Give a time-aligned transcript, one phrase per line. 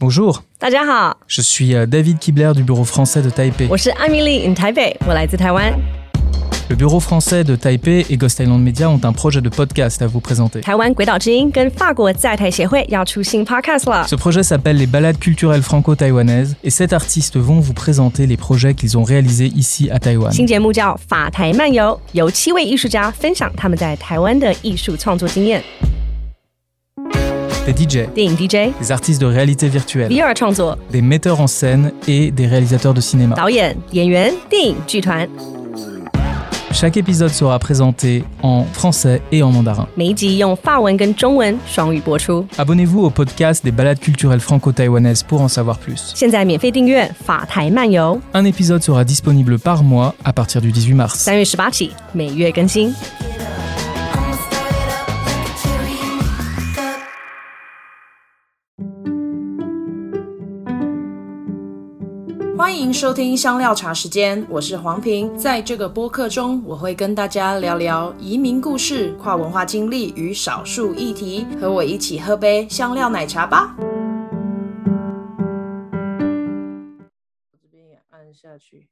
[0.00, 0.44] Bonjour.
[1.26, 3.66] Je suis euh, David Kibler du bureau français de Taipei.
[6.70, 10.06] Le bureau français de Taipei et Ghost Island Media ont un projet de podcast à
[10.06, 10.60] vous présenter.
[14.06, 18.74] Ce projet s'appelle les balades culturelles franco-taïwanaises et sept artistes vont vous présenter les projets
[18.74, 20.30] qu'ils ont réalisés ici à Taïwan
[27.67, 27.67] 新节目叫法台漫游，由七位艺术家分享他们在台湾的艺术创作经验。
[27.67, 32.31] des DJ, 电影 DJ, des artistes de réalité virtuelle, VR 创作, des metteurs en scène et
[32.31, 33.35] des réalisateurs de cinéma.
[33.35, 35.27] 导演、演员、电影剧团.
[36.73, 39.87] Chaque épisode sera présenté en français et en mandarin.
[39.95, 42.45] 每一集用法文跟中文双语播出.
[42.57, 46.13] Abonnez-vous au podcast des balades culturelles franco-taïwanaises pour en savoir plus.
[46.15, 48.19] 现在免费订阅法台漫游.
[48.33, 51.19] Un épisode sera disponible par mois à partir du 18 mars.
[51.19, 52.93] 三月十八起，每月更新。
[62.58, 65.38] 欢迎收听香料茶时间，我是黄平。
[65.38, 71.46] 在这个播客中，我会跟大家聊聊移民故事、跨文化经历与少数议题。
[71.60, 73.76] 和我一起喝杯香料奶茶吧。
[77.52, 78.88] 这边也按下去。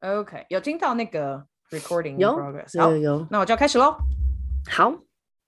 [0.00, 2.76] OK，有听到那个 recording 有 progress？
[2.76, 3.26] 有有，有。
[3.30, 3.96] 那我就要开始喽。
[4.68, 4.92] 好。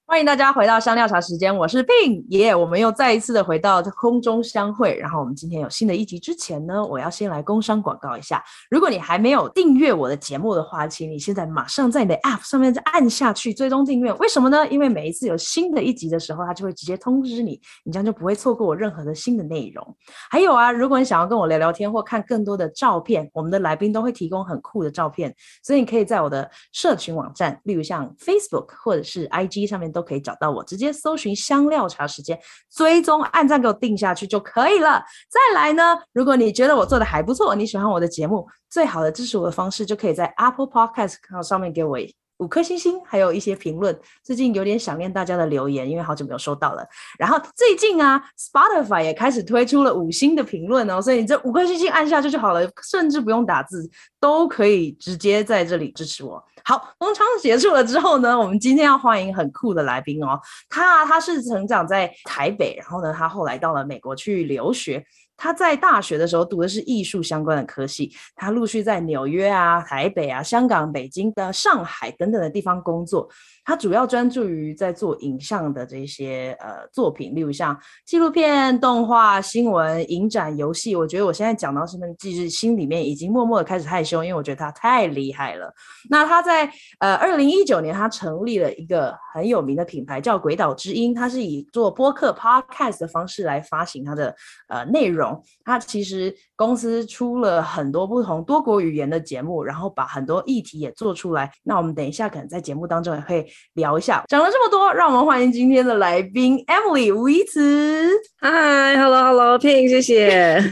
[0.09, 4.97] 欢迎大家回到香料茶时间，我是 Ping 耶我们又再一次的回到空中相会。
[4.99, 8.41] 然后我们今天有新的一集之前呢，我要先来工商广告一下。
[8.71, 14.13] 如果你还没有订阅我的节目的话，请你现在马上在你的 App 上面再按下去追踪订阅。
[14.15, 14.67] 为什么呢？
[14.69, 19.97] 因为每一次有新的一集的时候，它就会直接通知你，你这样就不会错过我任何的新的内容。
[20.31, 30.63] 还有啊，如果你想要跟我聊聊天或看更多的照片，我们的来宾都会提供很酷的照片，所以你可以在我的社群网站，例如像 Facebook 或者是 IG 上面都可以找到我。
[30.63, 32.39] 直接搜寻香料茶时间，
[32.71, 35.03] 追踪按赞给我定下去就可以了。
[35.31, 41.99] 再来呢，如果你觉得我做的还不错，你喜欢我的节目，最好的支持我的方式就可以在 Apple Podcast 上面给我
[42.39, 43.99] 五颗星星，还有一些评论。
[44.23, 46.87] 最近有点想念大家的留言，因为好久没有收到了。
[47.19, 53.89] 然后最近啊，Spotify 也开始推出了五星的评论哦，所以你这五颗星星按下去就好了，甚至不用打字，
[54.21, 56.43] 都可以直接在这里支持我。
[56.65, 60.39] 好，农场结束了之后呢，我们今天要欢迎很酷的来宾哦。
[60.69, 65.05] 他啊，他是成长在台北，然后呢，他后来到了美国去留学。
[65.37, 73.29] 他在大学的时候读的是艺术相关的科系，他陆续在纽约啊、台北啊、香港、北京的上海等等的地方工作。
[73.67, 80.95] 他主要专注于在做影像的这些呃作品，例如像纪录片、动画、新闻、影展、游戏。
[80.95, 85.75] 我觉得我现在讲到什么，其实心里面已经默默的开始害羞，因为我觉得他太厉害了。
[86.09, 91.13] 那他在呃二零一九年，他成立了一个很有名的品牌，叫鬼岛之音。
[91.13, 94.33] 他是以做播客 （podcast） 的方式来发行他的
[94.69, 95.43] 呃内容。
[95.65, 101.51] 他其实公司出了很多不同多国语言的节目，然后把很多议题也做出来。
[101.65, 103.45] 那我们等一下可能在节目当中也会。
[103.75, 108.11] 聊一下，讲了这么多，让我们欢迎今天的来宾 Emily 吴怡慈。
[108.41, 110.63] 嗨，Hello Hello Pink，谢谢，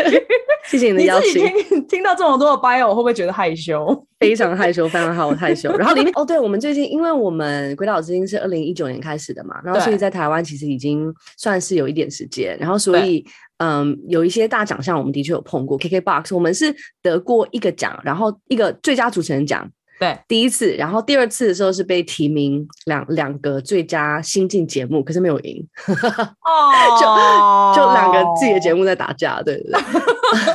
[0.68, 1.44] 谢谢你的邀请。
[1.44, 4.06] 你自己听听到这么多的 bio，我会不会觉得害羞？
[4.18, 5.70] 非常害羞，非常好，我害羞。
[5.76, 13.24] 然后里面哦，对，我们最近，因为我们鬼岛之音是二零一九年开始的嘛，然后所以在台湾其实已经算是有一点时间，然后所以
[13.58, 15.78] 嗯，有一些大奖项我们的确有碰过。
[15.78, 19.68] KKBOX 我们是得过一个奖，然后一个最佳主持人奖。
[19.98, 25.66] 对，第一次，然后第二次的时候是被提名两两个最佳新晋节目，可是没有赢。
[25.88, 29.82] 哦，就就两个自己的节目在打架，对对对，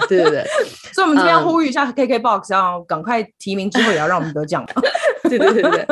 [0.10, 0.46] 对 对对。
[0.94, 4.66] 所以我们这边要呼吁一下 KKBOX，要赶快提名之后也要让我们得奖。
[5.30, 5.88] 对对对对。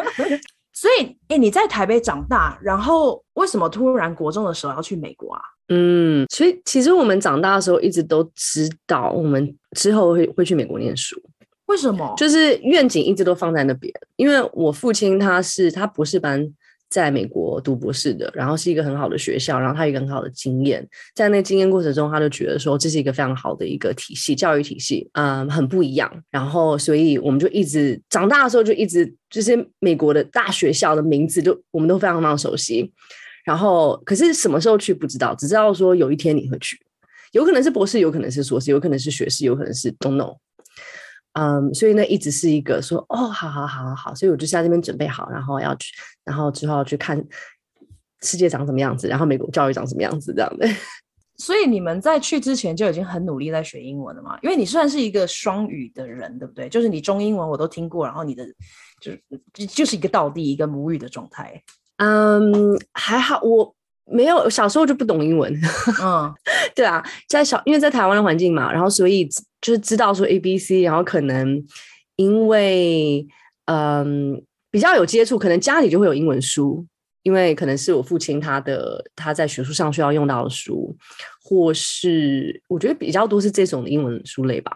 [0.72, 5.42] 所以，哎，你在台北长大，然后为什么突然国中的时候要去美国啊？
[5.68, 11.22] 嗯，所以其实我们长大的时候一直都知道，我们之后会会去美国念书。
[11.70, 12.14] 为什么？
[12.18, 16.52] 就是愿景一直都放在那边，因为我父亲他是他博士班
[16.90, 26.12] 在美国读博士的，然后是一个很好的学校，然后他有一个很好的经验，在那经验过程中，他就觉得说这是一个非常好的一个体系，教育体系，嗯，很不一样。
[26.32, 32.92] 然后，所以我们就一直长大的时候就一直就是美国的大学校的名字，就我们都非常非常熟悉。
[33.46, 36.76] 然后，可是什么时候去不知道，只知道说有一天你会去，
[37.34, 40.36] 有可能是博士，有可能是硕士，有可能是学士，有可能是 don't know。
[41.40, 45.94] 嗯，um, 所以呢，一直是一个说哦，好好好好好，所以我就在这边准备好，然后要去，
[46.26, 47.24] 然后之后要去看
[48.22, 50.68] 世界长什么样子，然后美国教育长什么样子这样的。
[51.38, 54.38] 所以你们在去之前就已经很努力在学英文了嘛？
[54.42, 56.68] 因为你算是一个双语的人，对不对？
[56.68, 58.46] 就是你中英文我都听过，然后你的
[59.00, 61.64] 就是就是一个道地一个母语的状态。
[61.96, 63.74] 嗯，um, 还好，我
[64.12, 65.54] 没有，小时候就不懂英文。
[66.02, 66.34] 嗯，
[66.76, 69.28] 对啊，在小因为在台湾的环境嘛，然后所以
[69.62, 71.64] 就是知道说 A B C，然后可能
[72.16, 73.26] 因为
[73.66, 74.42] 嗯
[74.72, 76.86] 比较有接触，可能家里就会有英文书，
[77.24, 80.96] 因为可能是我父亲他的他在学术上需要用到的书，
[81.44, 84.72] 或是我觉得比较多是这种的英文书类吧。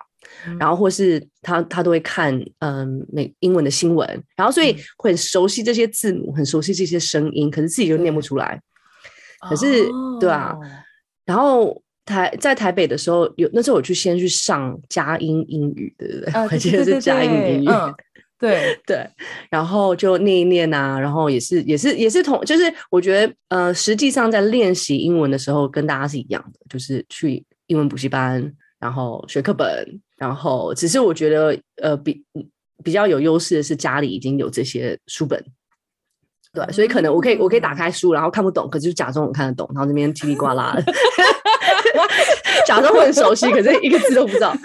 [0.47, 8.59] 嗯、然后或是他他都会看嗯那英文的新闻，然后所以会很熟悉这些字母，很熟悉这些声音，可是自己就念不出来。
[9.49, 10.55] 可是，哦、对啊，
[11.25, 16.33] 然后台在台北的时候，有那时候我去先去上佳音英语，对不对？
[16.51, 17.93] 我记得是佳音英语，嗯、
[18.39, 19.07] 对对。
[19.49, 32.23] 然后就念一念啊，然后也是也是也是同，就是我觉得呃，实际上在练习英文的时候，跟大家是一样的，就是去英文补习班，然后学课本，然后只是我觉得呃比
[32.83, 35.41] 比较有优势的是家里已经有这些书本。
[36.53, 40.83] 对，所以可能我可以，我可以打开书，然后看不懂，可是就假装我看得懂，然后这边叽里呱啦的，
[42.67, 44.55] 假装我很熟悉，可是一个字都不知道。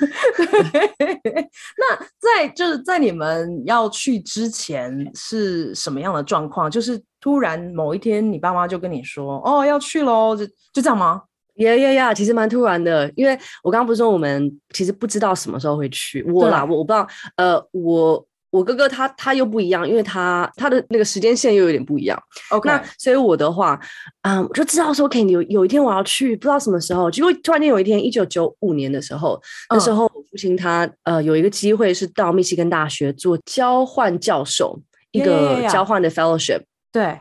[1.79, 6.71] 那在就是在你们要去之前是什么样的状况？
[6.71, 11.23] 就是突然某一天，你爸妈就跟你说：“哦，要去喽！”就就这样吗？
[11.57, 12.13] 呀呀呀！
[12.13, 13.33] 其实蛮突然的，因为
[13.63, 18.23] 我刚刚不是说我们其实不知道什么时候会去，我啦，我我不知道，呃，我。
[18.51, 22.19] 我哥哥他他又不一样，因为他他的那个时间线又有点不一样。
[22.51, 23.79] OK，那所以我的话，
[24.23, 27.11] 嗯，我就知道说，OK，有有一天我要去，不知道什么时候。
[27.11, 29.41] 结果突然间有一天，一九九五年的时候，
[29.71, 34.81] 那时候我父亲他呃有一个机会是到密西根大学做交换教授，
[35.13, 36.63] 一个交换的 fellowship。
[36.91, 37.21] 对，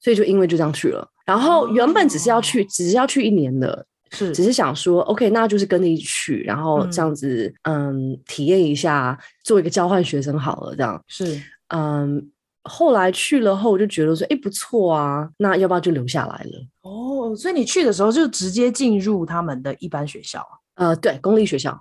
[0.00, 1.08] 所以就因为就这样去了。
[1.24, 3.86] 然后原本只是要去，只是要去一年的。
[4.10, 12.30] 是，只是想说，OK，那就是跟着一起去，然后这样子，嗯，嗯，体验一下，做一个交换学生好了，这样是，嗯，
[12.62, 16.66] 后来去了后，我就觉得说，哎，不错啊，那要不要就留下来了？
[16.82, 20.46] 哦，所以你去的时候就直接进入他们的一般学校？
[20.74, 21.80] 呃，对，公立学校，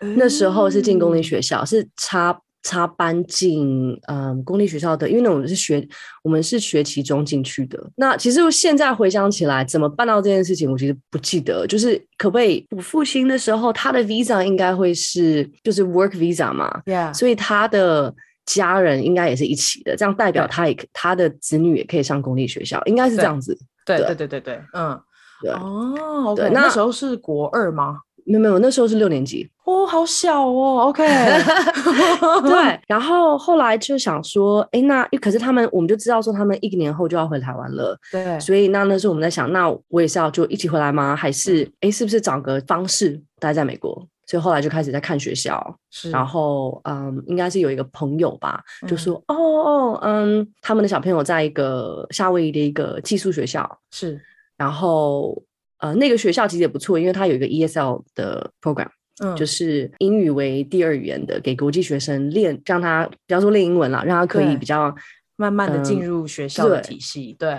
[0.00, 2.40] 嗯，那时候是进公立学校，是插。
[2.64, 5.86] 插班进嗯公立学校的，因为那种是学
[6.24, 7.78] 我们是学期中进去的。
[7.94, 11.66] 那其实现在回想起来，怎么办到这件事情，我其实不记得。
[11.66, 17.12] 就是可不可以我父亲的时候，他的 visa 应该会是就是 work visa 嘛，Yeah.
[17.14, 18.14] 所以他的
[18.46, 23.58] 家人应该也是一起的，这样代表他也他的子女也可以上公立学校，应该是这样子。
[23.84, 24.98] 对对对对对，嗯，
[25.42, 27.98] 对哦，okay, 对，那时候是国二吗？
[28.26, 30.86] 没有没有，那时候是六年级哦，好小哦。
[30.88, 31.04] OK，
[32.42, 41.14] 对， 然后后来就想说，哎，那可是他们，我们就知道说他们一年后就要回台湾了，对，所以那那时候我们在想，那我也是要就一起回来吗？
[41.14, 44.06] 还是哎，是不是找个方式待在美国？
[44.26, 54.20] 所以后来就开始在看学校，是，然后嗯，应该是有一个朋友吧，就说、嗯、哦哦嗯，他们的小朋友在一个夏威夷的一个寄宿学校，是，
[54.56, 55.42] 然后。
[55.84, 58.88] 呃，那个学校其实也不错，因为它有一个 ESL 的 program，
[59.22, 64.94] 嗯，就是英语为第二语言的，给国际学生练，让他比方说练英文啦，让他可以比较
[65.36, 67.36] 慢慢的进入学校的体系。
[67.38, 67.54] 对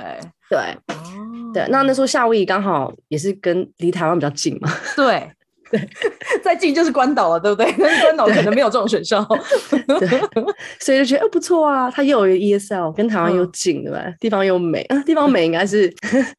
[0.49, 0.59] 对
[1.53, 4.71] 对，对，那那时候夏威夷刚好也是跟离台湾比较近嘛。
[4.95, 5.31] 对。
[5.71, 5.89] 对，
[6.43, 7.73] 再近就是关岛了，对不对？
[7.77, 9.23] 但 是关岛可能没有这种学校，
[9.99, 10.07] 对，
[10.79, 11.89] 所以就觉得、欸、不错啊。
[11.89, 14.03] 它又有 ESL，跟台湾又近，对吧？
[14.19, 15.93] 地方又美啊，地方美应该是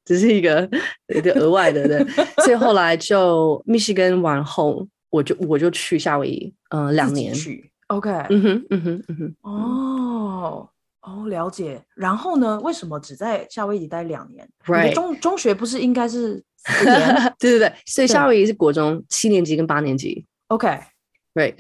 [0.05, 0.69] 只是一个
[1.15, 2.05] 一个额外的，对。
[2.45, 7.71] 所以后来就密西根完后，我就我就去夏威夷，嗯、呃，两年去。
[7.89, 10.69] OK，嗯哼，嗯哼，嗯哼，哦。
[11.03, 11.81] 哦，了解。
[11.95, 12.59] 然后呢？
[12.65, 14.93] 为什么只在夏威夷待两年？Right.
[14.93, 16.43] 中中学不是应该是？
[17.39, 20.25] 对对对，所以夏威夷是国中七年级跟八年级。
[20.49, 20.79] OK，
[21.35, 21.55] 对。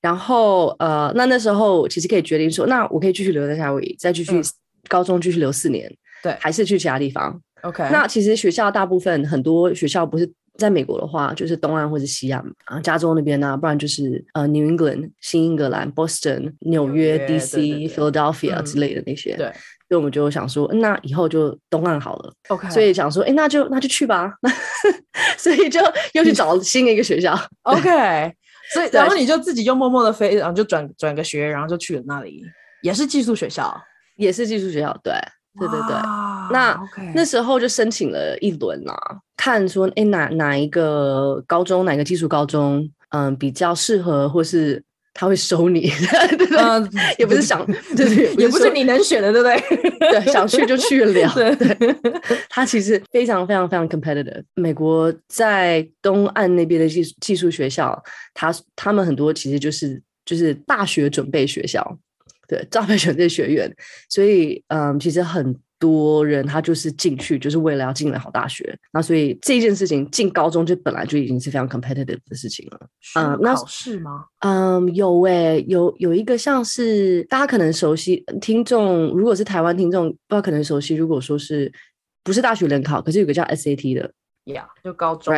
[0.00, 4.40] 然后呃，那那时候其实可以决定说，那我可以继续留在夏威夷，再继续
[4.88, 7.88] 高中继续留四年，对，还是去其他地方？OK。
[7.90, 10.32] 那其实学校大部分很多学校不是。
[10.58, 19.36] 在美国的话，就是东岸或者西岸啊，加州那边呢、啊，不然就是呃，New England 新英格兰、Boston 纽约、DC、Philadelphia 之类的那些。
[19.36, 19.52] 对，
[19.88, 22.32] 所以我们就想说，那以后就东岸好了。
[22.48, 24.32] OK，所以想说，哎，那就那就去吧。
[25.38, 25.80] 所以就
[26.14, 27.38] 又去找新的一个学校。
[27.62, 28.32] OK，
[28.72, 32.42] 所以然后你就自己又默默的飞，然后就转转个学，然后就去了那里，
[32.82, 33.76] 也是寄宿学校，
[34.16, 34.98] 也是寄宿学校。
[35.02, 35.12] 对。
[35.58, 35.96] 对对对，
[36.52, 36.78] 那.
[37.14, 38.94] 那时候就申请了一轮啦，
[39.38, 44.84] 看说哎哪哪一个高中哪个技术高中嗯比较适合，或是
[45.18, 45.88] 他会收你，
[46.36, 47.64] 对对、嗯，也不是想
[47.96, 49.98] 对对，也不是你能选的，对不对？
[50.10, 51.32] 对，想去就去了。
[51.34, 51.96] 对对，
[52.50, 54.42] 他其实非常非常非常 competitive。
[54.54, 58.00] 美国在东岸那边的技技术学校，
[58.34, 61.98] 他他们很多其实就是就是大学准备学校。
[62.48, 63.74] 对，招培选这学院，
[64.08, 72.80] 所以嗯，其实很多人他就是进去就是为了要进了好大学，那所以这件事情进高中就本来就已经是非常 competitive 的事情了。
[73.18, 74.24] 嗯，那考试吗？
[74.40, 80.94] 嗯，有诶、欸，有有一个像是大家可能熟悉听众，如果是台湾听众，不知道可能熟悉。
[80.94, 81.72] 如果说是
[82.24, 84.12] 不是大学联考，可是有个叫 SAT 的。
[84.46, 85.34] 呀，yeah, 就高中.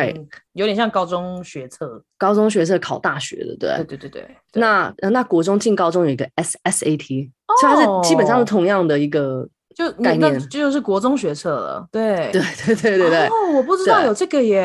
[0.53, 11.87] 有点像高中学测，高中学测考大学的，对，对对对那那国中进高中有一个 S S A T，所以它是基本上是同样的一个就概念，就，就是国中学测了。
[11.89, 13.27] 对对对对对对。
[13.27, 14.61] 哦，我不知道有这个耶。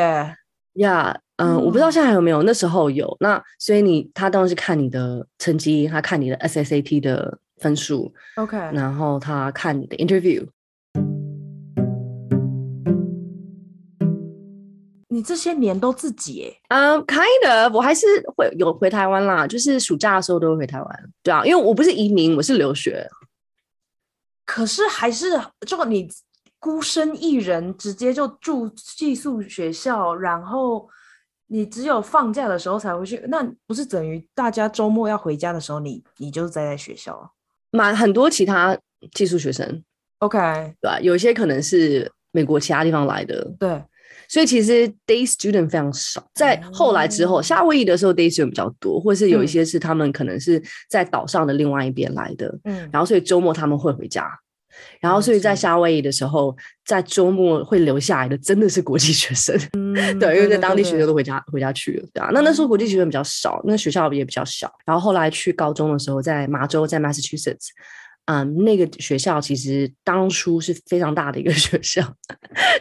[0.75, 3.17] 呀，yeah, 嗯，嗯我不知道现在还有没有，那时候有。
[3.21, 10.45] 那所以你他当然是看你的成绩，他看你的 S S A T 的分数，OK，然后他看你的 interview。
[15.09, 18.05] 你这些年都自己嗯、um,，kind of，我还是
[18.37, 21.05] 会有回台湾啦，就是暑假的时候都会回台湾。
[21.23, 23.09] 对啊，因为我不是移民，我是留学。
[24.45, 26.09] 可是还是就你
[26.59, 30.89] 孤身一人，直接就住寄宿学校，然后
[31.47, 37.33] 你只有放假的时候才回去，那不是等于大家周末要回家的时候，你你就待在学校？
[37.71, 38.79] 蛮很多其他
[39.13, 39.83] 寄宿学生
[40.19, 40.39] ，OK，
[40.81, 41.01] 对吧、啊？
[41.01, 43.83] 有一些可能是美国其他地方来的，对。
[44.35, 50.61] 所以其实 day student 非常少，在后来之后，夏威夷的时候 day student 比较多，或者是有一些是他们可能是
[50.91, 54.29] 在岛上的另外一边来的，嗯，然后所以周末他们会回家，
[54.99, 67.69] 然后所以在夏威夷的时候，在周末会留下来的真的是国际学生，嗯， 对，因为在当地学生都回家回家去了，对啊，那那时候国际学生比较少，那学校也比较小，然后后来去高中的时候，在麻州，在 Massachusetts。
[68.27, 72.03] 嗯，那个学校其实当初是非常大的一个 学校，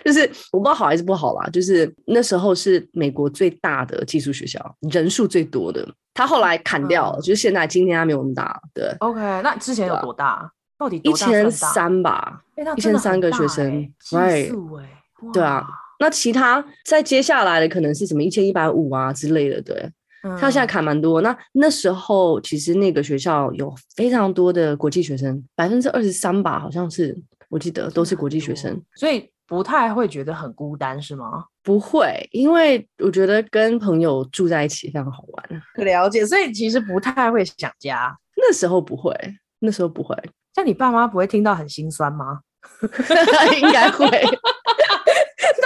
[0.05, 0.21] 就是
[0.51, 1.49] 我不知道好还是不好啦。
[1.49, 5.85] 就是那时候是美国最大的寄宿学校，人数最多的。
[6.13, 8.61] 他后来砍掉了，嗯、就是现在今天还没有那么大。
[8.73, 10.27] 对，OK，那之前有多大？
[10.27, 12.41] 啊、到底一千三吧？
[12.77, 14.51] 一千三个学生，对，
[15.33, 15.67] 对啊。
[15.99, 19.89] 那其他在接下来的可能是什么一千一百五啊之类的，对。
[20.39, 27.17] 他现在卡蛮多，那那时候其实那个学校有非常多的国际学生，百分之二十三吧，好像是
[27.49, 31.45] 我记得都是国际学生，所以不太会觉得很孤单，是吗？
[31.61, 35.61] 不会，因为我觉得跟朋友住在一起非常好玩。
[35.85, 38.17] 了解，所以其实不太会想家。
[38.35, 39.13] 那时候不会，
[39.59, 40.15] 那时候不会。
[40.55, 42.39] 像你爸妈不会听到很心酸吗？
[43.61, 44.07] 应该会。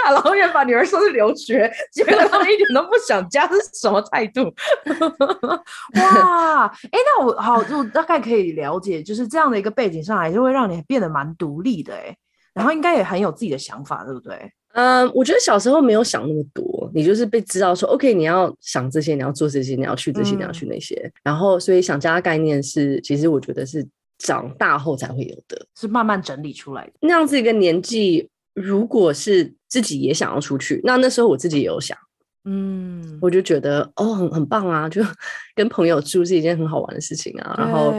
[0.04, 4.42] 大老远把女儿送去留学，结果他们一点都不想家，这是什么态度？
[5.96, 12.16] 哇，哎、欸，那我好，我大概可以了解，就是这样的一个背景上来，就会让你变得蛮独立的，哎，
[12.54, 14.52] 然后应该也很有自己的想法，对不对？
[14.74, 23.86] 嗯，我觉得小时候没有想那么多，你就是被知道说，OK，你要想这些，你要做这些，你要去这些，嗯、你要去那些，然后所以想家的概念是，其实我觉得是
[24.18, 26.92] 长大后才会有的，是慢慢整理出来的。
[27.00, 29.57] 那样子一个年纪，如果是。
[29.68, 31.96] 自己也想要出去，那那时候我自己也有想，
[32.44, 35.02] 嗯，我就觉得哦，很很棒啊，就
[35.54, 37.54] 跟朋友住是一件很好玩的事情啊。
[37.58, 37.92] 然后，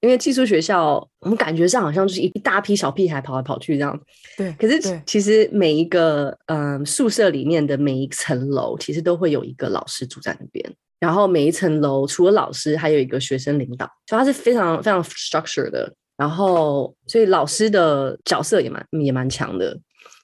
[0.00, 3.98] 因为寄宿学校，我们感觉上好像就是一一大批小屁孩跑来跑去这样。
[4.36, 10.74] 对，可是其实每一个嗯、呃、宿舍里面的每一层楼，其实都会有一个老师住在那边。
[10.98, 15.92] 然后每一层楼除了老师，还有一个学生领导，所以它是非常非常 structure 的。
[16.16, 19.76] 然后，所以老师的角色也蛮也蛮强的，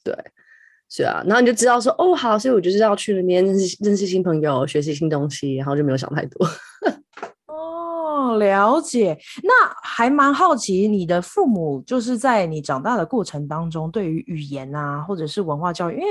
[0.05, 0.15] 对。
[0.91, 6.47] 是啊，然后你就知道说哦好，所以我就是要去那边认识认识新朋友，学习新东西，然后就没有想太多。
[7.47, 9.19] 哦，了解。
[9.43, 9.53] 那
[9.83, 16.09] 还蛮好奇，你的父母就是在你长大的过程当中，对于语言啊，或者是文化教育，因为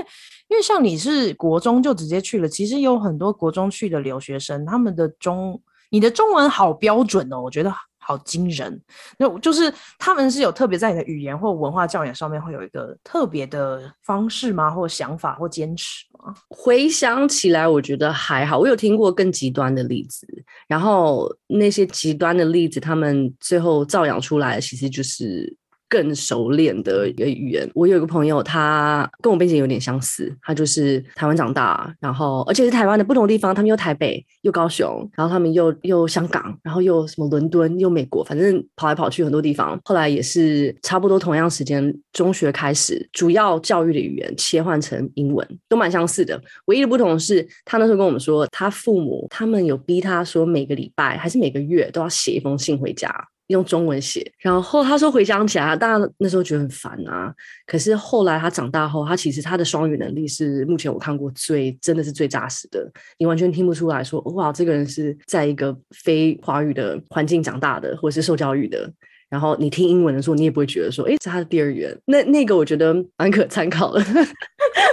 [0.50, 7.74] 因为像你是国中就直接去了，其实有很多国中去的留学生，他们的中，你的中文好标准哦，我觉得。
[8.08, 8.82] 好惊人！
[9.20, 14.72] 那就是他们是有特别在你的语言或文化教养上面会有一个特别的方式吗？
[14.72, 16.34] 或想法或坚持吗？
[16.48, 18.58] 回想起来，我觉得还好。
[18.58, 20.26] 我有听过更极端的例子，
[20.70, 25.58] 然后那些极端的例子，他们最后造养出来，其实就是。
[25.89, 27.70] 更熟练的一个语言。
[27.74, 39.79] 我有一个朋友，他跟我背景有点相似，他就是台湾长大，然后而且是台湾的不同地方，他们又台北又高雄，然后他们又又香港，然后又什么伦敦又美国，反正跑来跑去很多地方。
[39.86, 46.41] 后来也是差不多同样时间，中学开始主要教育的语言切换成英文，都蛮相似的。
[46.65, 53.10] 唯一的不同是他那时候跟我们说，他父母他们有逼他说每个礼拜还是每个月都要写一封信回家。
[53.48, 57.34] 用中文写，然后他说回想起来，当然那时候觉得很烦啊。
[57.66, 62.89] 可是后来他长大后，他其实他的双语能力是目前我看过最真的是最扎实的。
[63.18, 68.92] 你完全听不出来说，哇，这个人是在一个非华语的环境长大的，或者是受教育的。
[69.30, 71.98] 然后你听英文的时候，你也不会觉得说，哎，是他的第二语言。
[72.06, 74.01] 那那个我觉得蛮可参考的。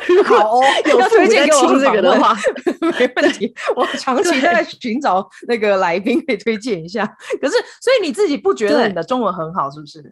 [0.08, 2.36] 如果好哦，有推荐给我听这个的话，
[2.98, 3.54] 没问题。
[3.76, 7.06] 我长期在寻找那个来宾可以推荐一下。
[7.40, 10.04] 可是，所以你自己不觉得你的中文很好，是不是？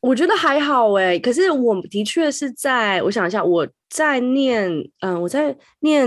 [0.00, 1.18] 我觉得还好哎。
[1.18, 4.70] 可是我的确是在，我想一下，我在念，
[5.00, 6.06] 嗯、呃，我在念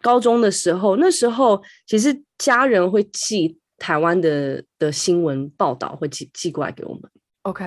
[0.00, 3.58] 高中的时候，那时候其实家人会寄。
[3.78, 7.02] 台湾的的新闻报道会寄寄过来给我们。
[7.42, 7.64] OK，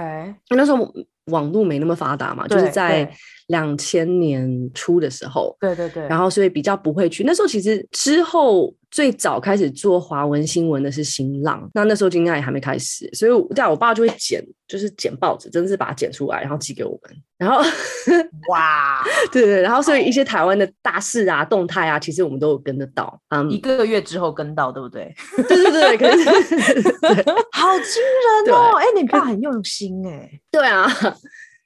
[0.52, 0.90] 那时候
[1.26, 3.14] 网络没那么发达嘛，就是在
[3.48, 5.56] 两千年初的时候。
[5.60, 6.08] 对对对。
[6.08, 7.24] 然后所以比较不会去。
[7.24, 17.16] 那时候其实之后最早开始做华文新闻的是新浪，那那时候应该也还没开始，所以我对啊，我爸就会剪，就是剪报纸，真的是把它剪出来，然后寄给我们。
[17.38, 17.58] 然后
[18.50, 23.20] 哇， 对对，然后所以一些台湾的大事啊、动态啊，其实我们都有跟得到。
[23.28, 25.14] 嗯，一个月之后跟到，对不对？
[25.36, 26.24] 对对对，可是
[27.52, 28.02] 好惊
[28.46, 28.78] 人哦！
[28.80, 30.40] 哎，你爸很用心哎。
[30.50, 30.88] 对啊，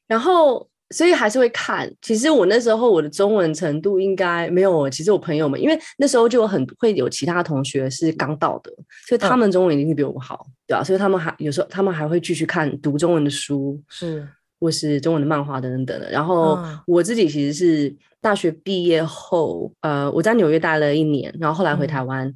[0.08, 1.91] 然后所以还是会看。
[2.01, 4.89] 其实我那时候我的中文程度应该没有。
[4.89, 8.72] 其实我朋友们，因为那时候就有很会有其他同学是刚到的，
[9.08, 14.27] 所以他们中文一定是比我们好，对啊，所以他们还有时候他们还会继续看读中文的书，是。
[14.62, 22.36] 或是中文的漫画等等等等，然后我自己其实是大学毕业后，嗯、呃，我在纽约待了一年，然后后来回台湾。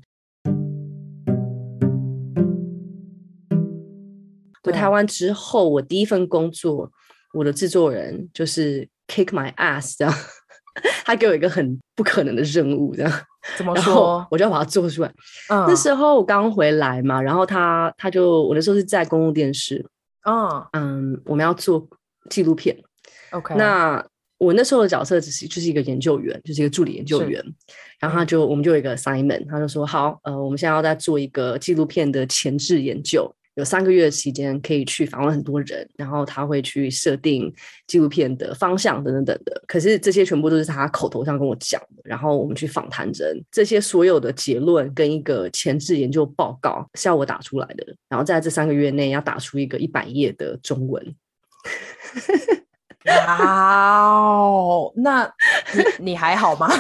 [4.64, 6.90] 回台湾之后，我第一份工作，
[7.34, 10.14] 我的制作人就是 kick my ass 这样，
[11.04, 13.12] 他给我一个很不可能的任务这样，
[13.58, 14.26] 怎么说？
[14.32, 15.12] 我就要把它做出来。
[15.50, 19.86] 嗯、那时候我刚回来嘛，然后他他就我那时候是在公共电视，
[20.26, 21.86] 嗯嗯，我们要做。
[22.30, 22.74] 纪录片
[23.32, 23.54] ，OK。
[23.56, 24.02] 那
[24.38, 27.44] 我那时候的角色只是就是一个研究员，就是一个助理研究员。
[28.00, 37.54] 然后他就、嗯、我们就有一个 assignment，他就说好，呃，我们现在要再做一个纪录片的前置研究，有三个月的时间可以去访问很多人，然后他会去设定
[37.88, 39.64] 纪录片的方向等等等的。
[39.68, 51.16] 可是这些全部都是他口头上跟我讲的，然后我们去访谈人，这些所有的结论跟一个前置研究报告是要我打出来的，然后在这三个月内要打出一个一百页的中文。
[53.06, 55.30] 哇哦，那
[55.74, 56.70] 你你还好吗？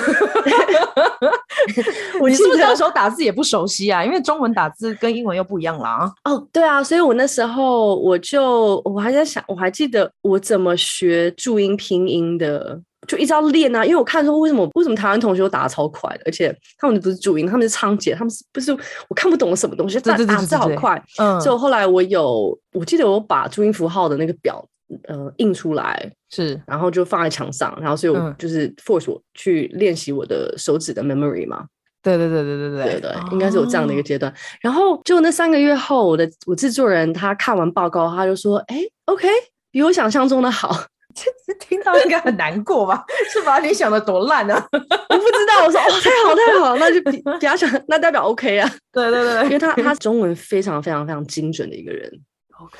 [2.20, 4.04] 我你是不是那个时候打字也不熟悉啊？
[4.04, 6.12] 因为中文打字跟英文又不一样啦。
[6.24, 13.84] 哦，对啊，所以我那时候我就我还在想，我还记得我怎么学注音拼音的，就一直要练啊。
[13.86, 18.72] 因为我看说为什么为什么台湾同学都打的超快的，而且他们不是注音，他们是仓颉，他们是不是
[19.08, 21.02] 我看不懂什么东西，但打字好快。
[21.20, 24.64] 嗯，所以后来我有，我记得我把注音符号的那个表。
[25.08, 31.66] 呃，印出来是，然后就放在墙上，然后所以我就是 force 我去练习我的手指的 memory 嘛。
[32.02, 34.34] 对对对对对对对，应该是有这样的一个阶段。
[34.62, 39.26] 然后就那三个月后，我的我制作人他看完报告，他就说：“哎，OK，
[39.72, 41.26] 比我想象中的好。”其
[41.60, 43.06] 听到应该很难过吧？
[43.32, 44.68] 是把你想的多烂啊？
[44.74, 45.64] 我不知道。
[45.66, 52.12] 我说：“哦，太好太好，那就比比他想，那代表 OK 啊。”对对对，因为他他中文非常非常非常精准的一个人。
[52.60, 52.80] OK。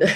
[0.00, 0.08] 对。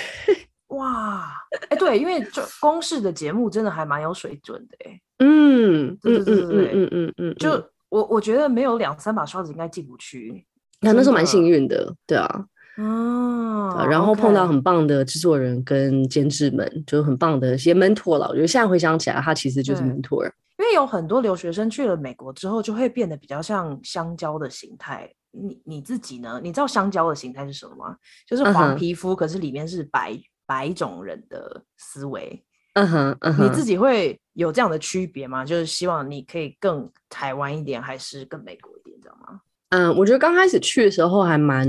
[0.75, 1.31] 哇，
[1.69, 7.51] 哎、欸，对，因为就公式的节目真的还蛮有水准的，哎，嗯，对对对对对，嗯嗯嗯，就
[7.89, 10.47] 我我觉得没有两三把刷子应该进不去，
[10.81, 12.45] 那那时候蛮幸运的，对啊，
[12.77, 20.25] 嗯、啊，然后碰到很棒的制作人跟监制们就很棒的一些 mentor 了，我觉得现在回想起来，他其实就是 mentor，
[20.59, 25.11] 因为有很多留学生去了美国之后，就会变得比较像香蕉的形态。
[25.37, 26.41] 你你自己呢？
[26.41, 27.97] 你知道香蕉的形态是什么吗？
[28.25, 30.17] 就是黄皮肤，可是里面是白。
[30.47, 35.45] 白种人的思维，嗯哼，嗯哼，你自己会有这样的区别吗？
[35.45, 39.41] 就是希望你可以更台湾一点，还是更美国一点，知道吗？
[39.71, 41.69] 嗯，我觉得刚开始去的时候还蛮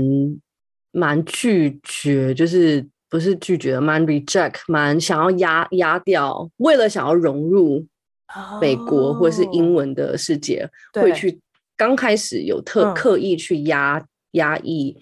[0.92, 7.86] 蛮拒绝，就是不是拒绝，蛮 reject，蛮想要压压掉，为了想要融入
[8.60, 11.40] 美国或是英文的世界，哦、会去
[11.76, 14.96] 刚开始有特、嗯、刻意去压压抑，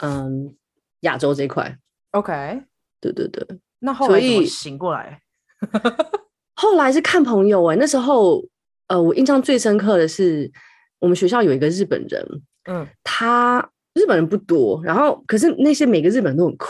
[0.00, 0.54] 嗯，
[1.00, 1.76] 亚洲这一块
[2.12, 2.62] ，OK。
[3.00, 3.46] 对对对，
[3.80, 5.20] 那后来醒过来？
[6.54, 8.44] 后来是看朋友哎、欸，那时候
[8.88, 10.50] 呃，我印象最深刻的是
[10.98, 16.68] 我们学校有一个日本人，嗯，他日本人不多，然后可是那些每个日本人都很酷，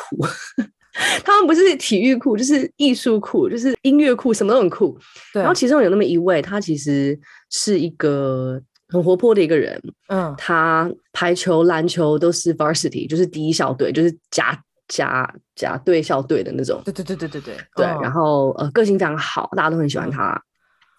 [1.24, 4.98] 他们不是体育酷，就是艺术酷，就是音乐酷，什么都很酷。
[5.32, 7.18] 对，然后其中有那么一位，他其实
[7.50, 14.62] 是一个很活泼的一个人，嗯，他排球、篮球都是 varsity，就是第一小队，就是甲。
[14.88, 20.42] 甲甲队校队的那种，对对对对对对对，然后呃个性非常好，大家都很喜欢他。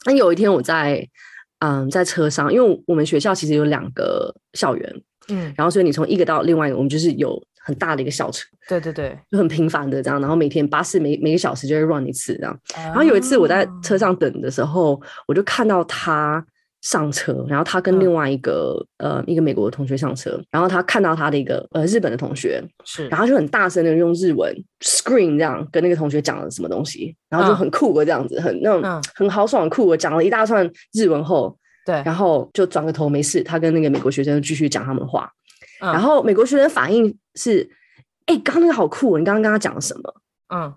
[0.06, 1.06] 那、嗯、有一天我在
[1.60, 12.60] 嗯在车上，因为我们学校其实有两个校园，嗯，然后所以你从一个到另外一个，我们就是有很大的一个校车，对对对，就很频繁的这样，然后每天巴士每每个小时就会 run 一次这样。
[12.76, 16.46] 然后有一次我在车上等的时候，我就看到他。
[16.82, 35.30] 上车，然后他跟另外一个、嗯、呃一个美国的同学上车，然后他看到他的一个呃日本的同学是，然后就很大声的用日文 scream 这样跟那个同学讲了什么东西，然后就很酷的这样子，嗯、很那种很豪爽酷的讲了一大串日文后，对，然后就转个头没事，他跟那个美国学生继续讲他们的话，
[35.82, 37.70] 嗯、然后美国学生反应是，
[38.26, 40.16] 哎，刚刚那个好酷，你刚刚跟他讲了什么？
[40.54, 40.74] 嗯。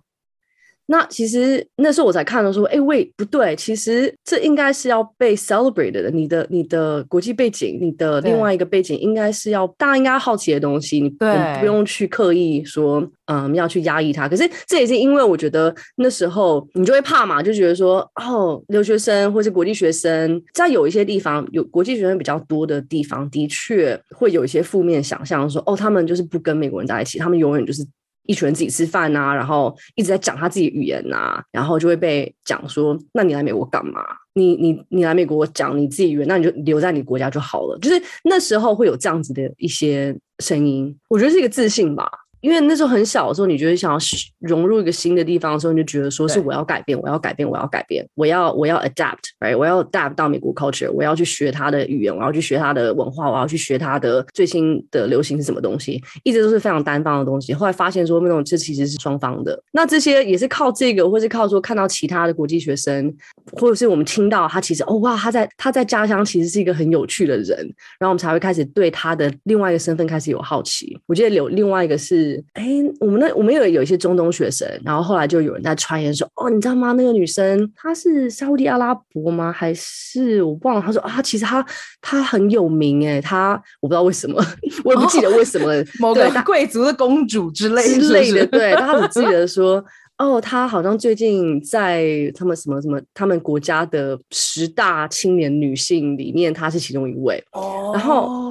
[0.92, 6.10] 那其实那时候我才看到说，哎、欸，喂，不对，其实这应该是要被 celebrated 的。
[6.10, 11.00] 你的你的国际背景，你的另外一个背景，应该是要大家应该好奇的东西。
[11.00, 11.24] 你不
[11.60, 14.28] 不用去刻意说，嗯，要去压抑它。
[14.28, 27.82] 可是这也是因为我觉得那时候你就会怕嘛，就觉得说，哦，留学生或是国际学生，在有一些地方有国际学生比较多的地方，的确会有一些负面想象，说，哦，他们就是不跟美国人在一起，他们永远就是。
[28.24, 34.02] 一群人自己吃饭呐、啊，然后一直在讲他自己语言呐、啊，然后就会被讲说：那你来美国干嘛？
[34.34, 37.78] 你你你来美国讲你自己语言，那你就留在你国家就好了。
[37.80, 42.10] 就是那时候会有这样子的一些声音，我觉得是一个自信吧。
[42.42, 43.98] 因为那时候很小的时候，你觉得想要
[44.40, 49.56] 融入一个新的地方的时候，你就觉得说是我要改变，我要改变，我要改变，我要我要 adapt，right？
[49.56, 57.54] 我要 adapt 到美国 culture，我要去学他的语言，我要去学他的文化，我要去学他的最新的流行是什么东西，一直都是非常单方的东西。
[57.54, 59.56] 后来发现说，那种这其实是双方的。
[59.72, 63.14] 那这些也是靠这个，或是靠说看到其他的国际学生，
[63.52, 67.56] 或者是我们听到他其实哦哇，他在他在家乡其实是一个很有趣的人，
[68.00, 70.98] 然后我们才会开始对他的另外一个身份开始有好奇。
[71.06, 72.31] 我记得有另外一个是。
[72.52, 72.66] 哎，
[73.00, 76.92] 我们那我们有有一些中东学生，然后后来就有人在传言说，哦，你知道吗？
[76.92, 79.50] 那个女生她是沙乌地阿拉伯吗？
[79.50, 80.82] 还是我忘了？
[80.82, 81.64] 她说啊，其实她
[82.00, 84.44] 她很有名哎，她我不知道为什么，
[84.84, 89.84] 我也不记得为什么，哦、 某个贵族的公主之类的之类的，对，她只记得 说，
[90.18, 98.41] 哦，她好像最近在他们什么什么他们国家的十大青年女性里面，她是其中一位哦，然后。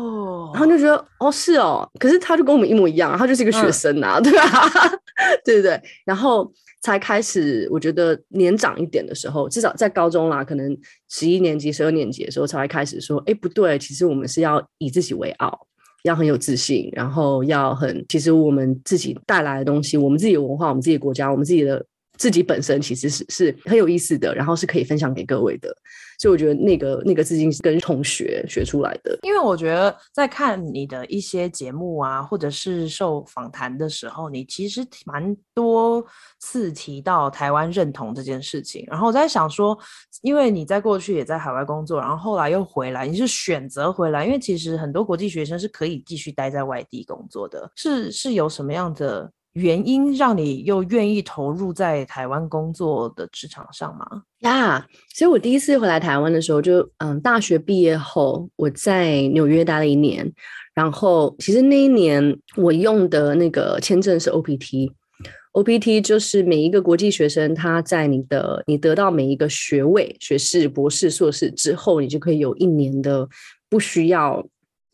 [0.54, 4.70] 然后就觉得哦是哦，可是他就跟我们一模一样，他就是一个学生啊，嗯、对吧？
[5.46, 5.82] 对对对。
[6.06, 10.76] 然后才开始，我觉得年长一点的时候，至少在高中啦，可能
[11.10, 15.68] 十一年级、十二年级的时候，才会开始说，哎，不对，其实我们是要以自己为傲，
[16.04, 21.86] 要很有自信，然后要很，其实我们自己带来的东西，我们自己的文化，我们自己的国家，我们自己的
[22.18, 25.76] 自己本身，其实是是很有意思的，然后是可以分享给各位的。
[26.22, 36.06] 所以我觉得那个那个自信是跟同学学出来的，因为我觉得在看你的一些节目啊，或者是受访谈的时候，你其实蛮多
[36.40, 38.86] 次提到台湾认同这件事情。
[38.88, 39.76] 然后我在想说，
[40.22, 54.24] 因为你在过去也在海外工作，然后后来又回来，你是选择回来，因为其实很多国际学生是可以继续待在外地工作的，是是有什么样的原因让你又愿意投入在台湾工作的职场上吗？
[54.40, 60.32] 呀所以我第一次回来台湾的时候，就嗯，大学毕业后，我在纽约待了一年。
[60.74, 73.28] 然后，其实那一年我用的那个签证是 OPT，OPT 就是每一个国际学生他在你的你得到每一个学位、学士、博士、硕士之后，你就可以有一年的
[73.70, 74.48] 不需要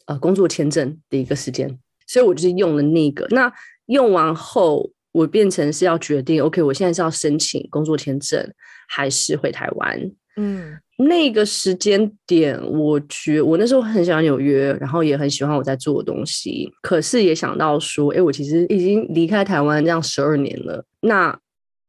[0.08, 1.78] 呃工作签证的一个时间。
[2.08, 3.54] 所以我就是用了那个那。
[3.88, 8.50] 用完后，我变成是要决定，OK，我现在是要申请工作签证，
[8.88, 10.12] 还是回台湾？
[10.38, 21.38] 嗯，那个时间点，我觉我那时候很喜欢纽约，然后也很喜欢我在做的东西，可是也想到说，哎，我其实已经离开台湾这样十二年了，那。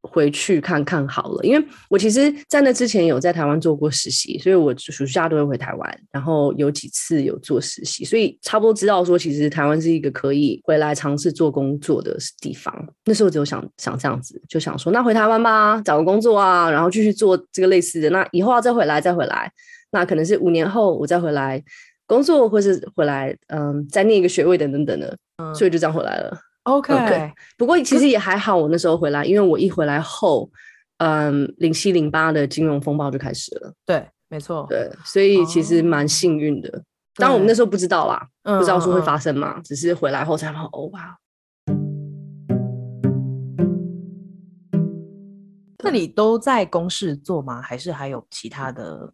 [0.03, 12.73] 回去看看好了，因为我其实，在那之前有在台湾做过实习，所以我暑假都会回台湾，然后有几次有做实习，所以差不多知道说，其实台湾是一个可以回来尝试做工作的地方。
[13.05, 18.09] 那时候只有想想这样子，就想说，那回台湾吧，找个工作啊，然后继续做这个类似的。
[18.09, 19.51] 那以后要再回来，再回来，
[19.91, 21.61] 那可能是五年后我再回来
[22.07, 25.17] 工作，或是回来，嗯，再念一个学位等等等的，
[25.53, 26.37] 所以就这样回来了。
[26.63, 27.31] OK，okay.
[27.57, 30.49] 不过其实也还好，我那时候回来，因为我一回来后，
[30.97, 33.73] 嗯，零七零八的金融风暴就开始了。
[33.85, 34.67] 对，没错。
[34.69, 36.69] 对，所以其实蛮幸运的。
[37.15, 37.35] 当然、oh.
[37.35, 41.17] 我们那时候不知道啦，不知道说会发生嘛，嗯、只是回来后才发现，哦哇。
[45.83, 47.61] 那你都在公事做吗？
[47.61, 49.11] 还是还有其他的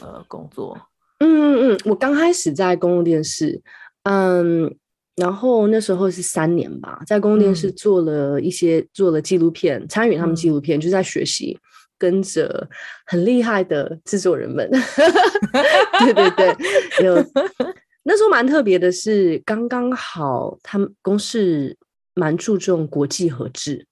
[0.00, 0.76] 呃工作？
[1.20, 3.62] 嗯嗯嗯，我刚开始在公共电视，
[4.02, 4.74] 嗯。
[5.18, 11.58] 然后那时候是三年吧，在公共电视做了一些、嗯、做了纪录片，参与他们纪录片，嗯、就在学习，
[11.98, 12.68] 跟着
[13.04, 14.70] 很厉害的制作人们。
[15.98, 17.16] 对对对，有
[18.04, 21.76] 那时候蛮特别的是，刚刚好他们公司
[22.14, 23.86] 蛮注重国际合制。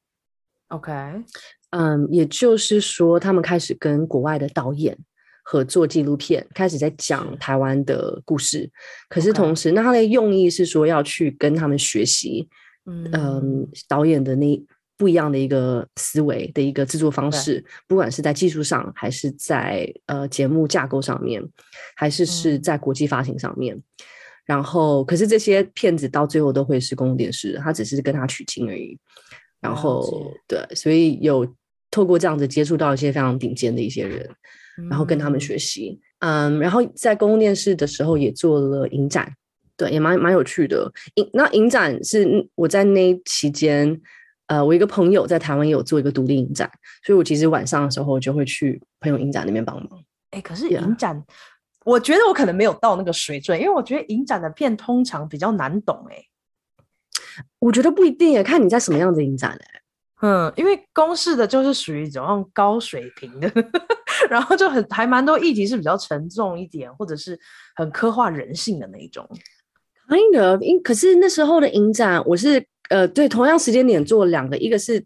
[0.69, 0.93] OK，
[1.71, 4.97] 嗯，也就是说，他们开始跟国外的导演
[5.49, 8.69] 合作纪录片，开始在讲台湾的故事。
[9.09, 12.49] 可是同时.那他的用意是说要去跟他们学习，
[12.85, 14.61] 嗯，嗯，导演的那
[14.97, 21.41] 不一样的一个思维的一个制作方式，不管是在技术上，还是在呃节目架构上面，
[21.95, 23.77] 还是是在国际发行上面。
[23.77, 23.83] 嗯、
[24.47, 28.99] 然后，可是这些片子到最后都会是公共电视，他只是跟他取经而已。
[29.61, 31.47] 然后对，所以有
[31.89, 34.37] 透过这样子接触到一些非常顶尖的一些人，嗯、
[34.89, 39.33] 然后跟他们学习，嗯，然后在公共电视的时候也做了影展，
[39.77, 40.91] 对，也蛮蛮有趣的。
[41.15, 44.01] 影那影展是我在那期间，
[44.47, 46.71] 呃，我一个朋友在台湾也有做一个独立影展，
[47.05, 49.89] 所以我其实晚上的时候就会去朋友影展那边帮忙。
[50.31, 51.25] 哎，可是影展.
[51.85, 56.17] 我觉得我可能没有到那个水准，因为我觉得影展的片通常比较难懂，哎。
[57.59, 59.81] 我觉得不一定耶，看你在什么样的影展哎。
[60.23, 63.53] 嗯，因为公式的就是属于这种高水平的，
[64.31, 67.39] 然后就很还蛮多议题是比较沉重一点，或者是
[67.75, 69.29] 很刻画人性的那一种。
[70.09, 75.05] Kind of，因可是那时候的影展，我是呃对同样时间点做两个，一个是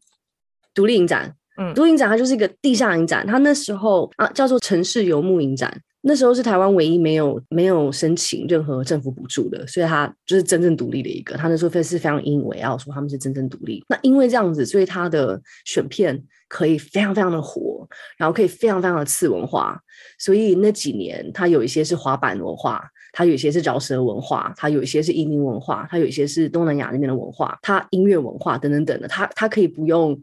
[0.74, 5.82] 独立影展，嗯，独立影展它就是一个地下影展，它那时候啊叫做城市游牧影展。
[6.02, 11.36] 那时候是台湾唯一没有没有申请任何政府补助的，所以他就是真正独立的一个。
[11.36, 13.84] 他那时候非是非常引以为傲，说他们是真正独立。
[13.88, 17.86] 那因为这样子，所以他的选片可以非常非常的火，
[18.16, 19.78] 然后可以非常非常的次文化。
[20.18, 22.82] 所以那几年，他有一些是滑板文化，
[23.12, 30.18] 他有一些是饶舌文化，他有一些是移民文化，他有一些是东南亚那边的文化，他音乐文化等等等的，他他可以不用。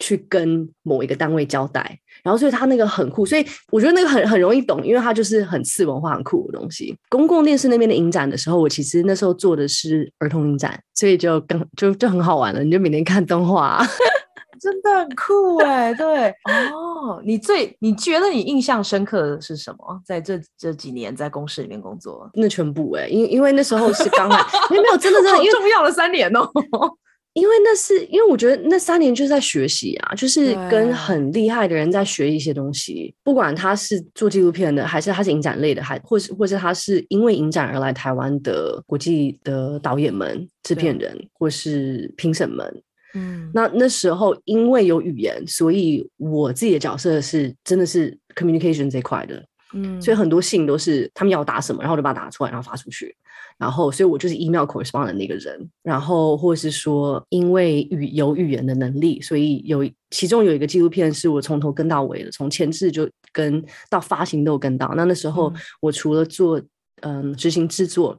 [0.00, 6.96] 去跟某一个单位交代，然后所以他那个很酷，所以我觉得那个很很容易懂，因为他就是很次文化、很酷的东西。
[7.10, 13.84] 公共电视那边的影展的时候，我其实那时候做的是儿童影展，所以就更就就很好玩了，你就每天看动画，
[14.58, 15.94] 真的很酷哎、欸。
[15.94, 16.30] 对
[16.72, 20.00] 哦，你最你觉得你印象深刻的是什么？
[20.02, 24.38] 在这这几年在公司里面工作，那全部哎、欸，因因为那时候是刚来，
[24.70, 26.50] 没有真的真的好重要的三年哦。
[27.34, 42.82] 因为那是因为我觉得那三年就是在学习啊，就是跟很厉害的人在学一些东西，不管他是做纪录片的，还是他是影展类的，还或是或是他是因为影展而来台湾的国际的导演们、制片人或是评审们。
[43.16, 49.44] 嗯，那那时候因为有语言，所以我自己的角色是真的是 communication 这块的。
[49.72, 53.16] 嗯，所以很多信都是他们要打什么，然后我就把它打出来，然后发出去。
[53.58, 55.70] 然后，所以我就是 email correspondent 的那个人。
[55.82, 64.92] 然后，或者是说，因为语有语言的能力，所以有其中有一个纪录片是我从头跟到尾的，从前置就跟到发行都有跟到。
[64.96, 66.60] 那那时候，我除了做
[67.02, 68.18] 嗯、呃、执行制作。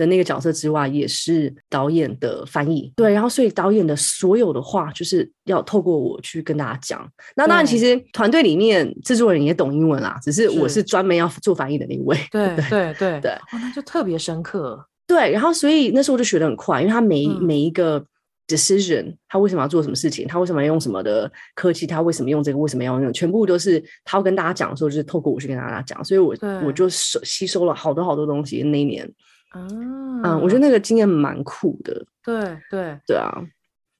[0.00, 2.90] 的那个角色之外，也是导演的翻译。
[2.96, 7.06] 对，然后所以导演的所有的话，就是要透过我去跟大家讲。
[7.36, 12.16] 那当然，其实团队里面制作人也懂英文啦，只是我是专门要做翻译的那一位。
[12.30, 14.82] 对对对对，那就特别深刻。
[15.06, 18.02] 对，然后所以那时候我就学的很快，因为他每、嗯、每一个
[18.48, 26.02] decision，他为什么要做什么事情，他为什么要用什么的科技，他为什么用这个，为什么要用，全部都是他要跟大家讲的时候，就是透过我去跟大家讲。
[26.02, 29.06] 所以我对我就吸收了好多好多东西那一年。
[29.54, 32.06] 嗯，我觉得那个经验蛮酷的。
[32.22, 33.30] 对对对啊！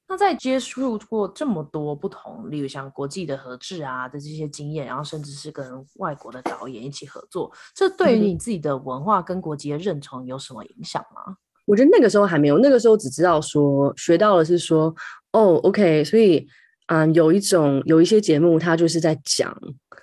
[0.07, 11.21] 那在接触过这么多不同，例如像国际的合制啊的这些经验，然后甚至是跟外国的导演一起合作，这对于你自己的文化跟国籍的认同有什么影响吗？
[11.27, 11.35] 嗯，
[11.65, 14.93] 我觉得那个时候还没有，那个时候只知道说学到的是说，
[15.31, 16.45] 哦，OK，所以
[16.87, 19.57] 嗯，有一种有一些节目，它就是在讲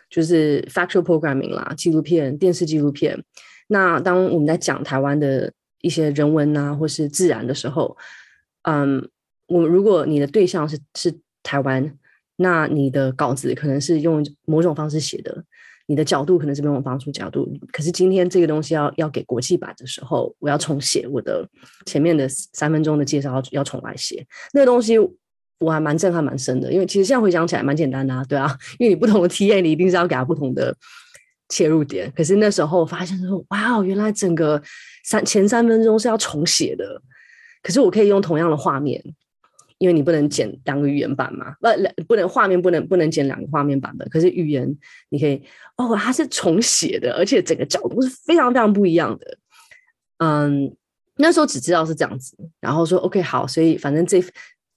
[0.09, 3.23] 就是 factual programming 啦，纪录片、电视纪录片。
[3.69, 7.97] 那当我们在讲台湾的一些人文啊，或是自然的时候，
[8.63, 9.09] 嗯，
[9.47, 11.97] 我如果你的对象是是台湾，
[12.37, 15.45] 那你的稿子可能是用某种方式写的，
[15.87, 17.49] 你的角度可能是某种方式角度。
[17.71, 21.49] 可是今天这个东西要要给国际版的时候，我要重写我的
[21.87, 24.99] 前面的三分钟的介绍要要重来写，那个东西
[25.61, 30.75] 我还蛮震撼蛮深的，因为其实现在回想起来蛮简单的啊，对啊，因为你不同的 TA，你一定是要给他不同的。
[31.49, 34.63] 切入点，可是那时候发现说，哇，原来整个
[35.05, 37.01] 三前三分钟是要重写的。
[37.63, 39.03] 可是我可以用同样的画面，
[39.79, 44.09] 因为你不能剪两个语言版嘛，不，不能画面不能不能剪两个画面版本。
[44.09, 44.77] 可是语言
[45.09, 45.43] 你可以，
[45.77, 49.39] 哦，它是重写的，而且整个角度是非常非常不一样的。
[50.19, 50.75] 嗯，
[51.17, 54.23] 那时候只知道是这样子，然后说 OK 好，所以反正这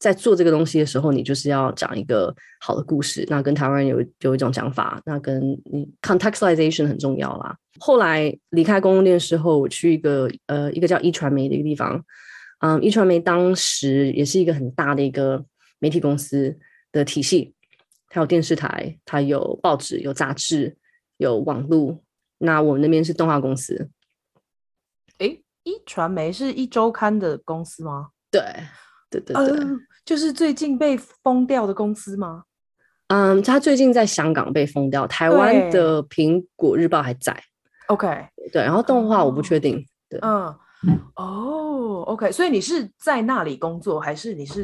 [0.01, 3.23] 在做这个东西的时候，你就是要讲一个好的故事。
[3.29, 5.39] 那跟台湾人有有一种讲法，那跟
[5.71, 7.55] 你 contextualization 很重要啦。
[7.79, 12.03] 后来离开公共电视后，我去一个呃一个叫壹传媒的一个地方。
[12.61, 15.45] 嗯，壹传媒当时也是一个很大的一个
[15.77, 16.57] 媒体公司
[16.91, 17.53] 的体系，
[18.09, 20.75] 它有电视台，它有报纸，有杂志，
[21.17, 21.99] 有网络。
[22.39, 23.87] 那我们那边是动画公司。
[25.19, 28.09] 诶，壹传媒是一周刊的公司吗？
[28.31, 28.41] 对，
[29.11, 32.45] 对对对，呃，就是最近被封掉的公司吗？
[33.09, 37.35] 嗯，他最近在香港被封掉，台湾的苹果日报还在。
[37.87, 38.07] OK，
[38.51, 39.85] 对，然后动画我不确定。
[40.09, 40.55] 对，嗯。
[41.15, 44.63] 哦、oh，OK，所以你是在那里工作，还是你是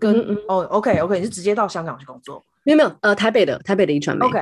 [0.00, 2.42] 跟哦、嗯 oh，OK OK，你是直接到香港去工作？
[2.64, 4.24] 没有没有，呃，台北的台北的壹传媒。
[4.24, 4.38] OK，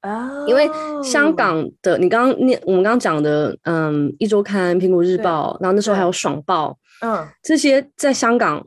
[0.00, 0.70] 啊、oh，因为
[1.02, 8.66] 香港的你刚刚念我们刚刚讲的，嗯，一周刊、苹果日报，然后那时候还有爽报，嗯，这些在香港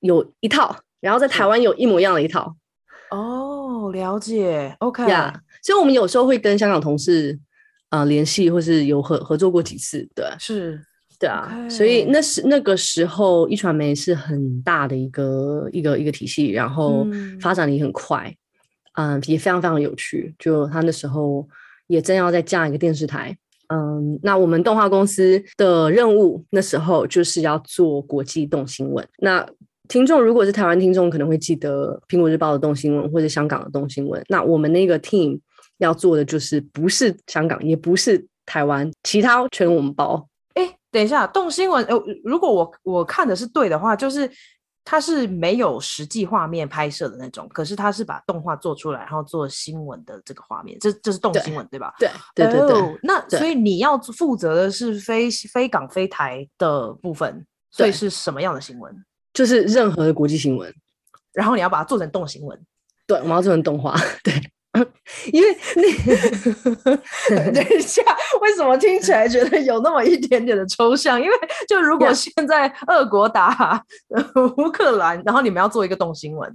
[0.00, 2.54] 有一套，然后在台湾有一模一样的一套。
[3.10, 7.38] 哦、oh，了解，OK，呀、yeah，所以我们有时候会跟香港同事
[7.88, 10.80] 啊、呃、联系，或是有合合作过几次，对，是。
[11.20, 17.04] 对啊.所以那时那个时候，一传媒是很大的一个一个一个体系，然后
[17.40, 18.32] 发展的也很快，
[18.92, 20.32] 嗯，也非常非常有趣。
[20.38, 21.48] 就他那时候
[21.88, 29.04] 也正要再架一个电视台，嗯，那我们动画公司的任务那时候就是要做国际动新闻。
[29.18, 29.44] 那
[29.88, 34.22] 听众如果是台湾听众，可能会记得苹果日报的动新闻或者香港的动新闻。
[34.28, 35.40] 那我们那个 team
[35.78, 40.28] 要做的就是不是香港，也不是台湾，其他全我们包。
[40.90, 44.28] 等一下，动新闻，呃，如果我我看的是对的话，就是
[44.84, 51.94] 它是没有实际画面拍摄的那种，可是它是把动画做出来，然后做新闻的这个画面，这这是动新闻对，对吧？
[52.34, 58.90] 对对对那所以你要负责的是非非港非台的部分，所以是什么样的新闻？
[59.38, 60.68] 就是任何的国际新闻，
[61.32, 62.58] 然后你要把它做成动新闻。
[63.06, 63.94] 对，我们要做成动画。
[64.24, 64.34] 对。
[65.32, 65.82] 因为那
[67.52, 68.02] 等一下，
[68.42, 71.20] 为什么听起来觉得有那么一点点的抽象？
[71.20, 71.34] 因为
[71.68, 73.80] 就如果现在俄国打
[74.56, 76.52] 乌克兰，然后你们要做一个动新闻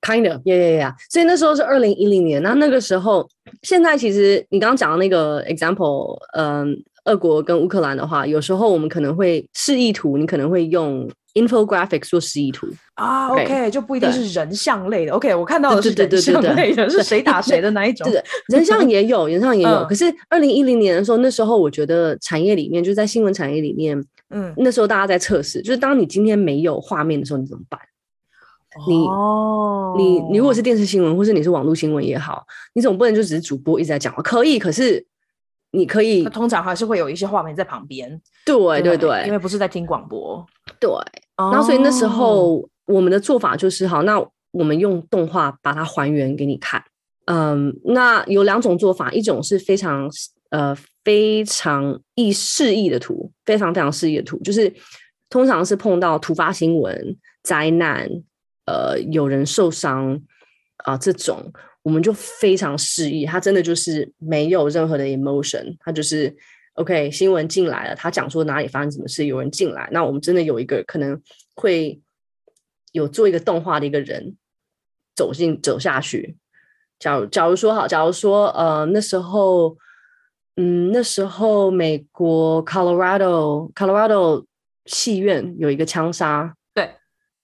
[0.00, 3.28] ，kind of，呀呀呀，所以那时候是二零一零年，那那个时候，
[3.62, 11.10] 现在其实你刚刚讲的那个 example，嗯，俄国跟乌克兰的话，有时候我们可能会示意图，你可能会用。
[11.34, 12.64] infographics 做示意图
[12.94, 15.12] 啊，OK，就不一定是人像类的。
[15.12, 18.08] OK，我看到的是人像类的，是谁打谁的那一种。
[18.08, 19.68] 对，人像也有，人像也有。
[19.68, 27.80] 嗯、可是二零一零年的时候，那时候我觉得产业里面，就在新闻产业里面，嗯，那时候大家在测试，就是当你今天没有画面的时候，你怎么办？
[28.86, 35.04] 你哦，你你如果是电视新闻，或是你是网络新闻也好，你总不能就只是主播一直在讲话，可以，可是。
[35.74, 38.08] 你可以，通常还是会有一些画面在旁边。
[38.46, 40.46] 对对对，对，因为不是在听广播。
[40.78, 40.88] 对，
[41.36, 44.18] 然后所以那时候我们的做法就是，好，那
[44.52, 46.82] 我们用动画把它还原给你看。
[47.26, 50.08] 嗯，那有两种做法，一种是非常
[50.50, 54.72] 呃非常易示意的图，非常非常示意的图，就是
[55.28, 58.08] 通常是碰到突发新闻、灾难，
[58.66, 60.14] 呃，有人受伤
[60.84, 61.52] 啊、呃、这种。
[61.84, 66.34] 我们就非常示意，他真的就是没有任何的 emotion，他就是
[66.76, 71.20] OK，新闻进来了，他讲说哪里发生什么事，有人进来，那我们真的有一个可能
[71.54, 72.00] 会
[72.92, 74.34] 有做一个动画的一个人
[75.14, 76.38] 走进走下去。
[76.98, 79.76] 假如假如说好，假如说呃那时候，
[80.56, 84.46] 嗯那时候美国 Colorado Colorado
[84.86, 86.94] 戏院有一个枪杀，对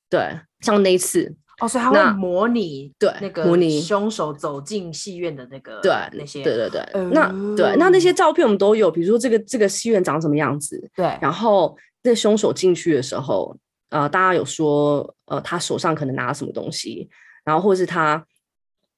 [0.09, 1.37] 对，像那一次。
[1.61, 13.57] 哦，所以他会模拟对那个模拟凶手走进戏院的那个对那些对对对，嗯、那对那那些照片我们都有，比如说这个这个戏院长什么样子，对，然后那凶手进去的时候，
[13.91, 17.09] 呃，大家有说呃他手上可能拿了什么东西，
[17.45, 18.25] 然后或是他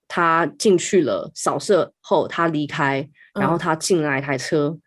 [0.06, 4.80] 他进去了扫射后他离开，然后他进来一台车，嗯，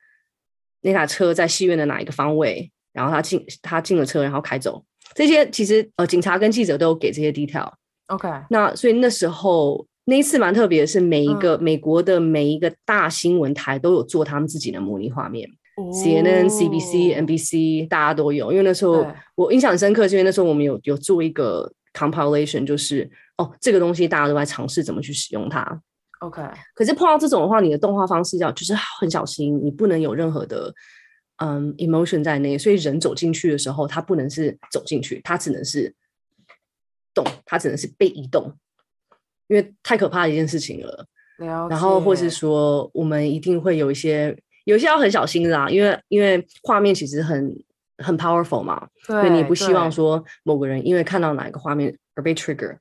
[0.82, 4.86] 那台车在戏院的哪一个方位，然后他进他进了车然后开走。
[5.16, 7.72] 这些其实呃，警察跟记者都有给这些 detail。
[8.08, 18.52] OK，那所以那时候那一次蛮特别的是，每一个、嗯、美国的每一个大新闻台都有做他们自己的模拟画面、哦、CNN、CBC、NBC 大家都有。
[18.52, 25.82] 因为那时候我印象很深刻，是因为那时候我们有有做一个 compilation，就是哦，这个东西大家都在尝试怎么去使用它。
[26.20, 26.44] OK，
[26.76, 30.72] 可是碰到这种的话，你的动画方式要就是很小心，你不能有任何的。
[31.38, 35.94] 嗯、um，emotion 在内，所以人走进去的时候，他不能是走进去，他只能是
[37.14, 38.54] 动，他只能是被移动，
[39.48, 41.08] 因为太可怕的一件事情了。
[41.38, 47.54] 然后，或是说，我们一定会有一些，有一些要很小心的啊，因为因为画面其实很
[47.98, 52.78] 很 powerful 嘛，对，你也不希望说某个人因为看到哪一个画面而被 trigger，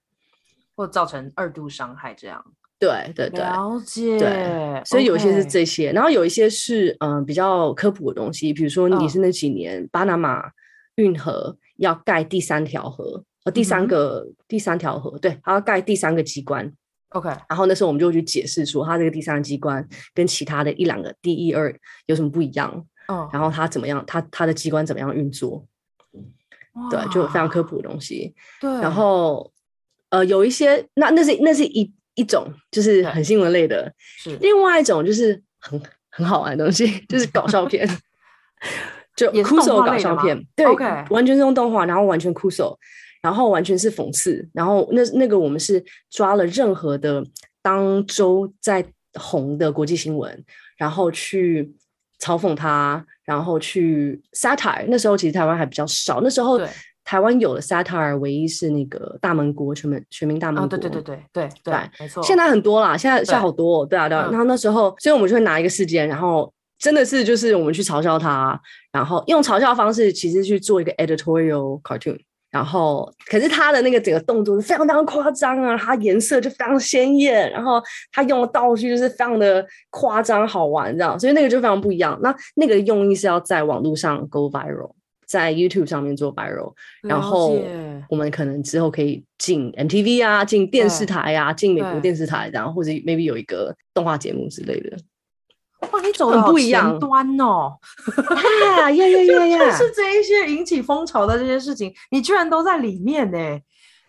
[0.77, 2.45] 或造成二度伤害这样。
[2.85, 4.19] 对对对，了解。
[4.19, 9.91] 对，所以有一些是这些.然后有一些是嗯、呃、比较科普的东西，比如说你是那几年、oh.
[9.91, 10.51] 巴拿马
[10.97, 14.35] 运河要盖第三条河，呃第三个、mm -hmm.
[14.49, 16.71] 第三条河，对，它要盖第三个机关。
[17.11, 21.75] OK，然后那时候我们就会去解释说，它这个第三个机关跟其他的一两个第一二
[22.07, 22.71] 有什么不一样。
[23.09, 25.65] 嗯、oh.，然后它怎么样，它它的机关怎么样运作.
[26.91, 28.35] 对，就有非常科普的东西。
[28.61, 29.53] 对，然后
[30.11, 31.93] 呃有一些那那是那是一。
[32.15, 37.89] 一种就是很新闻类的，是另外一种就是很很好玩的东西， 就是搞笑片，
[39.17, 41.07] 就酷手搞笑片，对，okay.
[41.13, 42.79] 完全是用动画，然后完全酷手，
[43.23, 47.25] 然后完全是讽刺，然后那那个我们是抓了任何的
[47.63, 48.85] 当周在
[49.15, 50.45] 红的国际新闻，
[50.77, 51.75] 然后去
[52.21, 56.61] 嘲讽他，然后去 satire，那时候其实台湾还比较少，那时候。
[57.05, 60.65] 台湾有的 satire 唯一是那个大闷锅，全民全民大闷锅。
[60.65, 62.23] 哦，对对对对对对，没错。
[62.23, 64.29] 现在很多啦，现在现在好多，哦，对啊对啊。
[64.31, 68.59] 然后那时候，所以我们就会拿一个事件，然后真的是就是我们去嘲笑他，
[68.91, 72.19] 然后用嘲笑方式其实去做一个 editorial cartoon。
[72.51, 77.83] 然后可是他的那个整个动作是非常非常夸张啊，他颜色就非常鲜艳，然后
[78.13, 82.17] 他用的道具就是非常的夸张好玩这样，所以那个就非常不一样。
[82.23, 84.93] 那那个用意是要在网络上 go viral。
[85.35, 86.73] 在 YouTube 上面做 viral，
[87.03, 87.61] 然后
[88.09, 94.97] 我们可能之后可以进 MTV 啊，进电视台啊，进美国电视台，然后或者 maybe 有一个动画节目之类的。
[95.91, 97.77] 哇，你走的很不一样端哦！
[98.79, 99.59] 呀呀呀呀！
[99.77, 103.39] 就是这一些引起风潮的这些事情，你居然都在里面呢，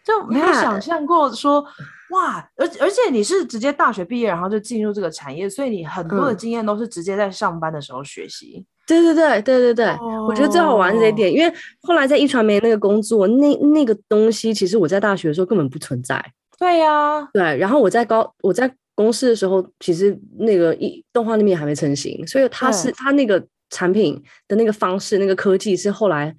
[0.05, 1.65] 就没有想象过说
[2.11, 2.37] 哇！
[2.55, 8.63] 而而且你是直接大学毕业，然后就进入这个产业，所以你很多的经验都是直接在上班的时候学习。
[8.87, 10.29] 对对对对对对，oh.
[10.29, 16.23] 我觉得最好玩的这一点，因为后来在一传媒那个工作，那那个东西其实我在大学的时候根本不存在。
[16.59, 17.57] 对呀、啊，对。
[17.57, 26.33] 然后我在高我在公司的时候，其实那个一动画那边还没成型，所以它是它那个产品的那个方式，那个科技是后来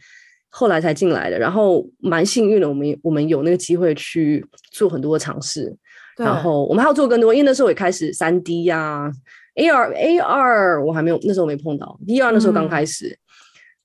[0.49, 1.39] 后来才进来的。
[1.39, 5.77] 然后蛮幸运的，我们我们有那个机会去做很多的尝试。
[6.17, 9.13] 然后我们还要做更多，因为那时候也开始三 D 呀、啊。
[9.57, 11.99] A R A R 我还没有，那时候没碰到。
[12.07, 13.19] V R 那时候刚开始，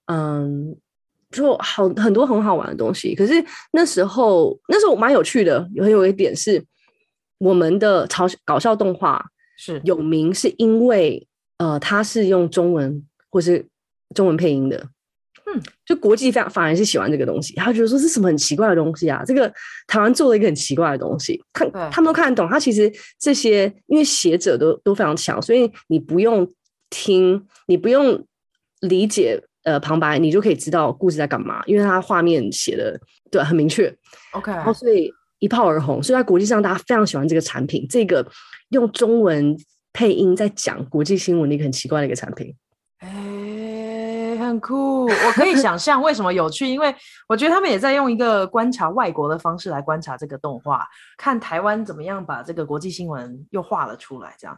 [0.05, 0.77] 嗯，嗯，
[1.31, 3.15] 就好很多很好玩的东西。
[3.15, 3.33] 可是
[3.71, 6.63] 那时候那时候蛮有趣的，有很有一点是
[7.39, 9.25] 我们的嘲搞笑动画
[9.57, 13.65] 是有名，是因为呃，它是用中文或是
[14.13, 14.87] 中文配音的。
[15.53, 19.23] 嗯，就国际反反而是喜欢这个东西，他觉得说是什么很奇怪的东西啊？
[19.25, 19.51] 这个
[19.87, 22.49] 台湾做了一个很奇怪的东西，看他们都看得懂。
[22.49, 26.47] 他其实这些因为写者都都非常强，所以你不用
[26.89, 28.25] 听，你不用
[28.81, 32.99] 理解呃旁白，你就可以知道故事在干嘛，因为他画面写的
[33.29, 33.93] 对很明确。
[34.33, 38.25] OK，然后所以一炮而红，所以在国际上大家非常喜欢这个产品，这个
[38.69, 39.57] 用中文
[39.91, 42.53] 配音在讲国际新闻的一个很奇怪的一个产品。
[44.51, 46.93] 很酷，我可以想象为什么有趣，因为
[47.29, 50.85] 我觉得他们也在用一个观察外国的方式来观察这个动画，
[51.17, 54.35] 看台湾怎么样把这个国际新闻又画了出来。
[54.37, 54.57] 这样，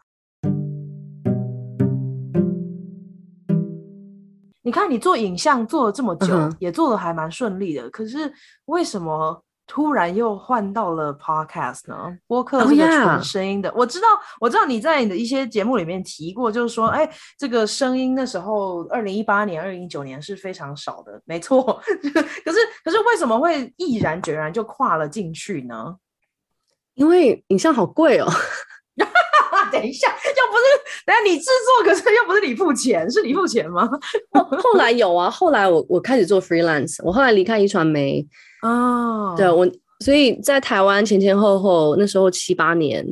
[4.63, 8.33] 你看你做影像做了这么久，嗯、也做的还蛮顺利的，可是
[8.65, 9.43] 为什么？
[9.73, 11.95] 突然又换到了 podcast 呢？
[12.27, 13.79] 播客这个纯声音的，oh.
[13.79, 14.07] 我知道，
[14.39, 17.09] 我知道你在你的一些节目里面提过，就是说，哎，
[17.39, 21.81] 这个声音那时候，二零一八年、二零一九年是非常少的，没错。
[22.45, 25.95] 可是，可是为什么会毅然决然就跨了进去呢？
[26.93, 28.27] 因为影像好贵哦。
[29.73, 33.89] 等一下，又不是，等下你制作，可是又不是你付钱，是你付钱吗？
[34.33, 38.23] 后后来有啊，后来我我开始做 freelance，我后来离开一传媒。
[38.63, 43.05] 哦、oh.，对我，所以在台湾前前后后那时候七八年，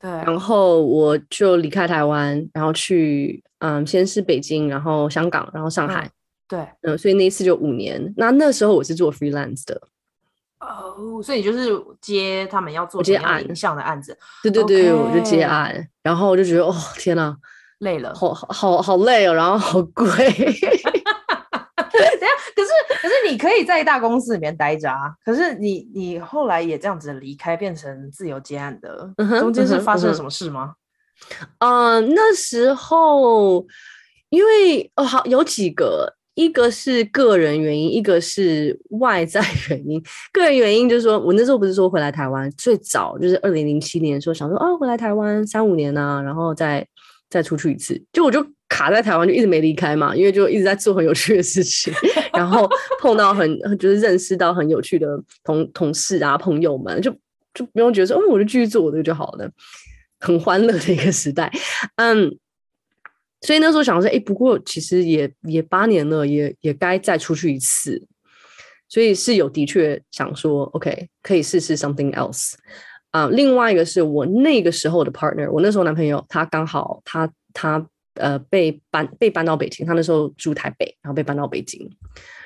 [0.00, 6.10] 对，然后我就离开台湾，然后去嗯，先是北京，然后香港，然后上海，
[6.48, 8.12] 对，嗯，所以那一次就五年。
[8.16, 9.80] 那那时候我是做 freelance 的，
[10.58, 11.70] 哦、oh,，所以你就是
[12.00, 15.42] 接他们要做接案影像的案子，对对对我就接？
[15.42, 17.36] 案，然后我就觉得哦天哪，
[17.78, 20.04] 累了，好好好累哦，然后好贵。
[23.34, 25.12] 你可以在大公司里面待着啊。
[25.24, 30.74] 可是你，你后来也这样子离开，变成自由接案的，中间是发生了什么事吗？
[31.58, 33.66] 嗯，嗯，那时候
[34.28, 40.00] 因为哦，好有几个，一个是个人原因，一个是外在原因。
[40.32, 46.86] 个人原因就是说，我那时候不是说回来台湾，最早就是二零零七年说想说啊，回来台湾三五年呢，啊，然后再
[47.28, 48.46] 再出去一次，就我就。
[48.74, 51.94] 卡在台湾，就一直没离开嘛，因为就一直在做很有趣的事情，
[52.34, 52.68] 然后
[53.00, 55.06] 碰到很就是认识到很有趣的
[55.44, 57.16] 同同事啊朋友们，就
[57.54, 59.48] 就不用觉得说，哦，我就继续做我这个就好了，
[60.18, 61.52] 很欢乐的一个时代，
[62.02, 62.36] 嗯，
[63.42, 68.04] 所以那时候想说，哎，不过其实也也八年了，也也该再出去一次，
[68.88, 72.54] 所以是有的确想说，OK，可以试试 something else。
[73.12, 81.88] 啊，另外一个是我那个时候的 partner，我那时候男朋友他刚好他他呃被搬被搬到北京，他那时候住台北，然后被搬到北京，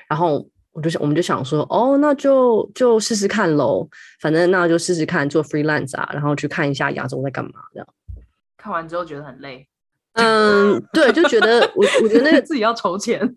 [0.09, 3.89] 然后我就想我们就想说，哦，那就就试试看喽，
[4.21, 7.89] 反正那就试试看做 freelance 啊，然后去看一下亚洲在干嘛这样。
[8.57, 9.67] 看完之后觉得很累，
[10.15, 13.37] 嗯，对，就觉得我我觉得那个 自己要筹钱，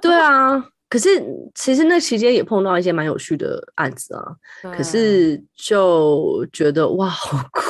[0.00, 0.64] 对啊。
[0.88, 1.20] 可是
[1.52, 4.22] 其实那期间也碰到一些蛮有趣的案子啊，
[4.76, 7.60] 可是就觉得哇，好酷！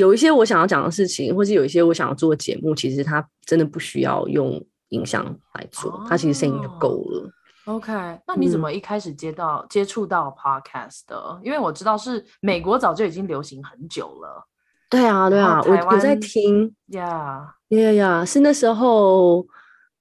[0.00, 5.24] 有一些我想要讲的事情，或是有一些我想要做的节目，其实它真的不需要用影像
[5.54, 7.30] 来做，它其实声音就够了。
[7.66, 7.92] OK，
[8.26, 11.40] 那你怎么一开始接到、嗯、接触到 Podcast 的？
[11.44, 14.44] 因为我知道是美国早就已经流行很久了。
[14.88, 19.46] 对啊，对啊，我我在听，Yeah，Yeah Yeah，，是那时候，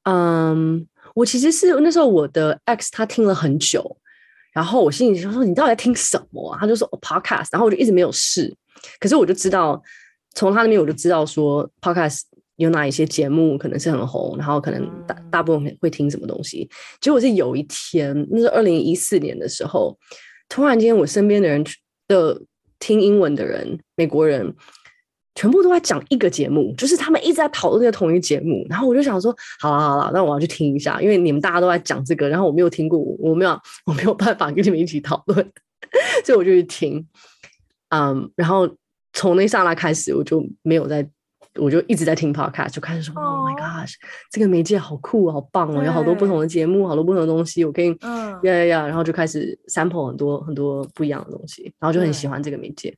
[0.04, 0.88] 嗯。
[1.16, 3.98] 我其实是那时候我的 ex 他听了很久，
[4.54, 6.58] 然后我心里就说，你到底在听什么啊？
[6.62, 8.56] 他就说 podcast，然后我就一直没有试。
[9.00, 9.82] 可是我就知道，
[10.36, 12.22] 从他那边我就知道说 podcast
[12.58, 16.70] 有哪一些节目可能是很红，然后可能大大部分会听什么东西。
[17.00, 19.98] 结果是有一天，那是二零一四年的时候，
[20.48, 21.64] 突然间我身边的人
[22.08, 22.42] 的
[22.80, 24.56] 听英文的人，美国人。
[25.36, 35.38] 全部都在讲一个节目，就是他们一直在讨论这个同一个节目，然后我就想说，好了好了，那我要去听一下，因为你们大家都在讲这个，然后我没有听过，我没有 我没有办法跟你们一起讨论，
[36.26, 37.08] 所以我就去听，
[37.90, 38.70] 嗯、um，然后
[39.14, 41.08] 从那一刹那开始，我就没有在，
[41.56, 43.94] 我就一直在听 podcast，就开始说，Oh my gosh，
[44.32, 52.96] 这个媒介好酷，好棒哦，有好多不同的节目，好多不同的东西，我可以，嗯，呀呀呀，然后就开始 sample 很多很多不一样的东西，然后就很喜欢这个媒介。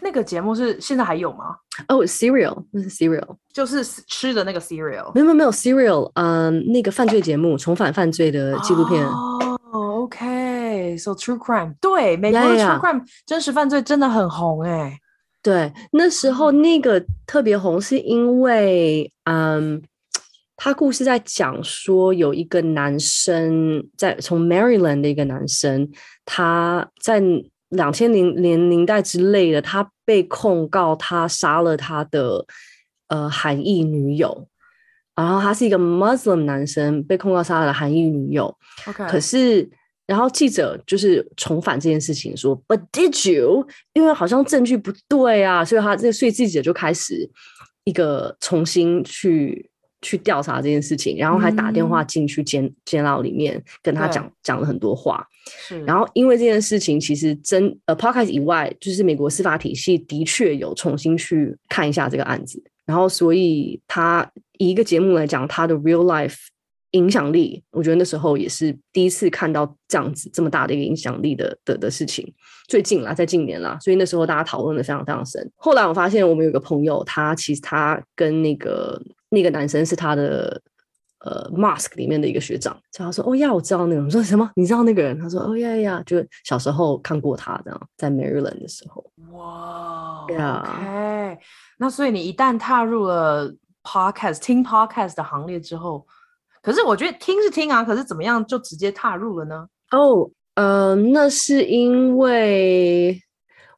[0.00, 1.56] 那个节目是现在还有吗？
[1.88, 5.12] 哦、oh，Serial，那是 Serial，就是吃的那个 Serial。
[5.14, 9.06] 没有没有没有 Serial，嗯，那个犯罪节目，重返犯罪的纪录片。
[10.94, 14.98] 哦、oh，OK，So True Crime，对，美国的 True Crime 真实犯罪真的很红哎、欸。
[15.42, 19.82] 对，那时候那个特别红，是因为嗯，
[20.56, 25.90] 他故事在讲说有一个男生在从 Maryland 的一个男生，
[26.24, 27.22] 他在。
[27.70, 32.46] 两千零年年代之类的，他被控告他杀了他的
[33.08, 34.46] 呃韩裔女友，
[35.16, 38.56] 然后他是一个 Muslim 男生，被控告杀了韩裔女友。
[39.08, 39.68] 可是
[40.06, 43.66] 然后记者就是重返这件事情说，But did you？
[43.92, 47.28] 因为好像证据不对啊，所以他这个所以记者就开始
[47.84, 49.70] 一个重新去。
[50.04, 55.26] 去调查这件事情，然后还打电话进去监监牢里面跟他讲讲了很多话。
[55.46, 62.62] 是，然后因为这件事情，其实真呃 Podcast 以外，就是美国司法体系的确有重新去看一下这个案子。
[62.84, 66.36] 然后，所以他以一个节目来讲，他的 real life
[66.94, 72.26] 影响力，我觉得那时候也是第一次看到这样子这么大的一个影响力的的的事情。
[72.66, 75.48] 最近啦，在近年啦，所以那时候大家讨论的非常非常深。
[75.56, 79.00] 后来我发现，我们有个朋友，他其实他跟那个。
[79.30, 80.62] 那个男生是他的
[81.24, 84.48] 呃 Mosque 里面的一个学长，所以他说：“哦呀，我知道那个人。”我说：“什么？
[84.54, 91.36] 你知道那个人？”他说：“哦呀呀，就小时候看过他这样，在 Maryland 的时候。”哇，OK。
[91.78, 96.06] 那所以你一旦踏入了 Podcast 听 Podcast 的行列之后，
[96.64, 99.66] 可是我觉得听是听啊，可是怎么样就直接踏入了呢？
[99.90, 103.20] 哦，呃，那是因为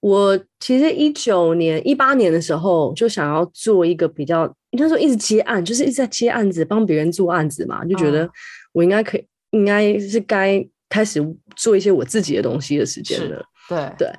[0.00, 4.54] 我其实一九年、一八年的时候就想要做一个比较。
[4.78, 8.28] 那时候一直接案，就是一直在接案子，帮别人做案子嘛，就觉得
[8.72, 9.20] 我应该可以，
[9.52, 11.18] 嗯、应该是该开始
[11.56, 13.42] 做一些我自己的东西的时间了。
[13.70, 14.12] 对对，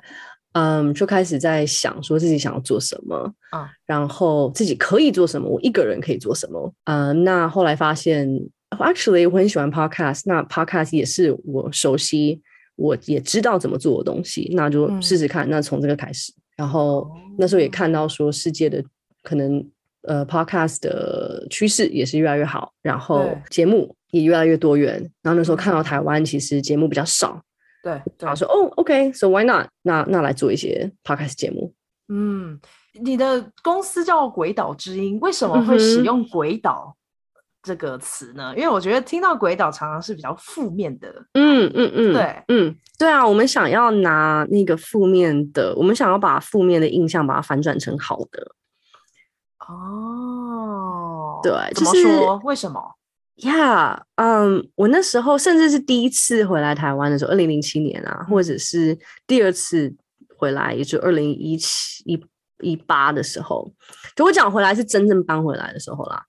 [0.54, 8.28] 嗯，就开始在想说自己想要做什么，嗯，然后自己可以做什么，我一个人可以做什么，嗯，那后来发现
[8.78, 12.40] ，actually 我很喜欢 podcast，那 podcast 也是我熟悉，
[12.76, 18.82] 我也知道怎么做的东西，那就试试看，嗯、那从这个开始，然后那时候也看到说世界的
[19.22, 19.68] 可能。
[20.02, 24.92] 呃，Podcast 的趋势也是越来越好，然后节目也越来越多元。
[25.22, 27.42] 然后那时候看到台湾其实节目比较少，
[27.82, 29.66] 对，然后说哦，OK，So why not？
[29.82, 31.74] 那那来做一些 Podcast 节目。
[32.08, 32.58] 嗯，
[33.02, 36.96] 你的公司叫鬼岛之音，为什么会使用鬼岛
[37.68, 38.52] 这个词呢？
[38.54, 41.08] 嗯、因为我觉得听到鬼岛常常是比较负面的。
[41.34, 48.54] 嗯嗯嗯，对，嗯对啊，我们想要拿那个负面的，我们想要把负面的印象把它反转成好的。
[49.68, 52.02] 哦对，怎么说？
[52.02, 52.08] 就
[52.40, 52.80] 是、为什么？
[53.36, 59.94] 呀，嗯，我那时候甚至是第一次回来台湾的时候，二零零七年啊，或者是第二次
[60.36, 62.20] 回来，也就二零一七一
[62.60, 63.70] 一八的时候，
[64.16, 66.24] 就我讲回来是真正搬回来的时候啦。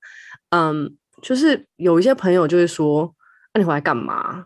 [0.52, 3.14] 嗯，就是有一些朋友就会说
[3.54, 4.46] ：“那、你回来干嘛？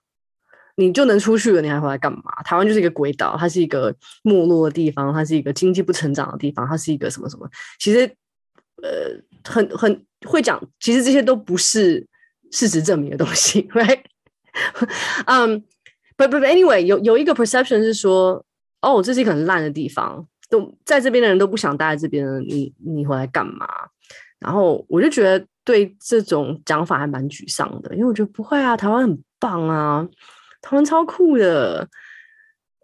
[0.76, 2.22] 你就能出去了，你还回来干嘛？
[2.44, 7.50] 台湾就是一个鬼岛，它是一个没落的地方，它是一个经济不成长的地方，它是一个什么什么？
[7.80, 8.00] 其实，
[8.82, 12.08] 呃，很很会讲，其实这些都不是。”
[12.54, 14.00] 事实证明的东西， right？
[15.26, 18.46] 嗯、um,，but but anyway，有有一个 perception 是说，
[18.80, 23.68] 哦，这是一个很烂的地方，都在这边的人都不想待在这边，你你回来干嘛？
[24.38, 30.08] 然后我就觉得对这种讲法还蛮沮丧的，因为我觉得不会啊，台湾很棒啊，
[30.62, 31.88] 台湾超酷的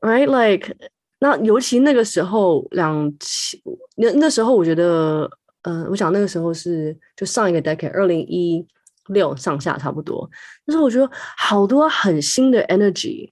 [0.01, 0.75] ，right？Like，
[1.19, 3.59] 那尤其那个时候两千
[3.95, 5.29] 那那时候，我觉得，
[5.63, 8.67] 嗯、我想那个时候是就上一个 decade，二零一。
[9.09, 10.29] 六上下差不多，
[10.67, 13.31] 但是我觉得好多很新的 energy，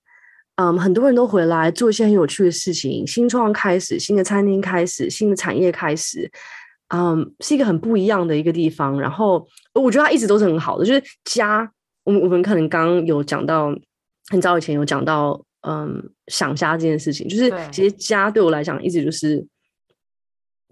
[0.55, 6.31] 嗯，很多人都回来做一些很有趣的事情，新创开始，新的餐厅开始，新的产业开始，
[6.89, 8.99] 嗯，是一个很不一样的一个地方。
[8.99, 11.71] 然后我觉得它一直都是很好的，就是家。
[12.03, 13.73] 我们我们可能刚刚有讲到，
[14.29, 19.45] 很早以前有讲到，嗯，想家这件事情，就是其实家对我来讲一直就是，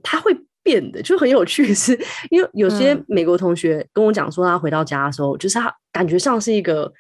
[0.04, 0.36] 它会。
[0.66, 6.92] 变的就很有趣是，是因为有些美国同学跟我讲说，他回到家的时候，嗯、就是他感觉像是一个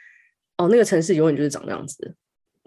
[0.57, 2.15] 哦，那个城市永远就是长那样子。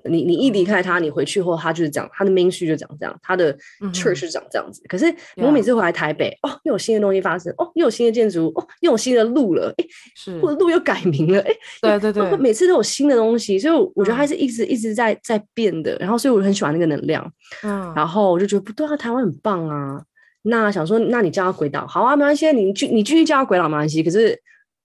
[0.05, 3.53] 你你一离开他，你回去后，他就是讲他的 main street 就长这样，他的
[3.93, 4.81] church 是长这样子。
[4.85, 9.85] 嗯、可是我每次回来台北，嗯、哦，又有新的东西发生，哦，又有新的建筑物，哦，又有新的路了，哎，
[10.15, 15.97] 是，或者路又改名了，哎，对对对，每次都有新的东西，所以我觉得他是一直一直在在变的。
[15.99, 17.33] 然后，所以我很喜欢那个能量，
[17.63, 20.03] 嗯，然后我就觉得不对啊，台湾很棒啊。
[20.43, 24.03] 那想说，那你叫他鬼岛好啊，没关系，你继你继续叫他鬼岛没关系。
[24.03, 24.41] 可是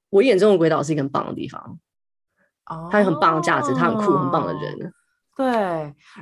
[0.10, 1.80] 我眼中的鬼岛是一个很棒的地方，
[2.66, 4.92] 哦，他有很棒的价值，他很酷，很棒的人。
[5.36, 5.46] 对，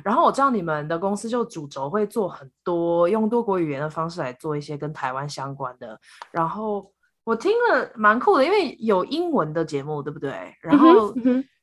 [0.04, 5.98] 然后我知道你们的公司就主轴会做很多用多国语言的方式来做一些跟台湾相关的。
[6.30, 6.90] 然后
[7.24, 10.54] 我听了蛮酷的，因为有英文的节目，对不对？
[10.60, 11.14] 然后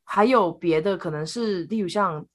[0.03, 2.25] 还有别的，可能是例如像。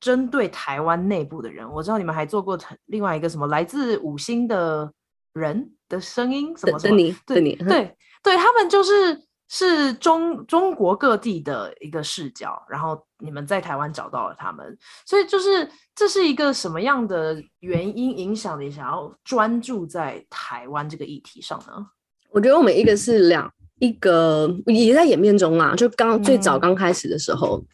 [0.00, 4.90] 针对台湾内部的人，我知道你们还做过另外一个什么来自五星的
[5.34, 21.86] 人的声音，什么什么，你对你对对，他们就是是中中国各地的一个视角，然后你们在台湾找到了他们，所以就是这是一个什么样的原因影响你想要专注在台湾这个议题上呢？
[22.30, 27.58] 我觉得我们一个是两一个也在演变中啦，就刚最早刚开始的时候。
[27.58, 27.66] 嗯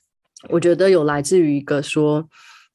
[0.51, 2.29] 我觉得有来自于一个说，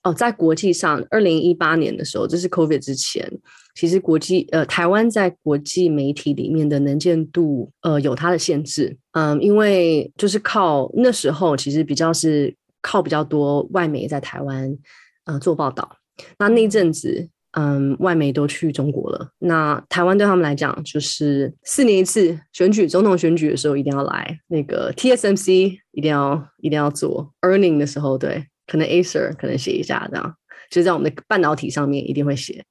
[0.04, 3.32] 哦，在国际上，二零一八年的时候，这是 COVID 之前，
[3.76, 14.78] 其实国际呃台湾在国际媒体里面的能见度呃有它的限制，嗯，因为就是靠那时候其实比较是靠比较多外媒在台湾
[15.26, 15.98] 呃做报道，
[16.40, 17.30] 那那阵子。
[17.54, 19.30] 嗯，外媒都去中国了。
[19.40, 24.40] 那台湾对他们来讲，就是四年一次选举，总统选举的时候一定要来。
[24.48, 30.34] 那个 TSMC 一定要一定要做 earning 的时候，对，可能 Acer 可能写一下这样，
[30.70, 32.64] 就是在我们的半导体上面一定会写。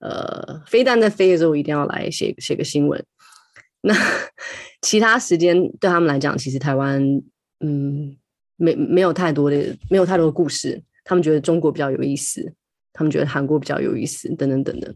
[0.00, 3.04] 呃，飞弹在飞的时候一定要来写写个新闻。
[3.82, 3.94] 那
[4.82, 7.02] 其他时间对他们来讲，其实台湾
[7.60, 8.16] 嗯
[8.56, 12.54] 没没有太多的没有太多的故事，他们觉得中国比较有意思。
[12.92, 14.92] 他们觉得韩国比较有意思，等等等等。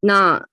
[0.00, 0.44] 那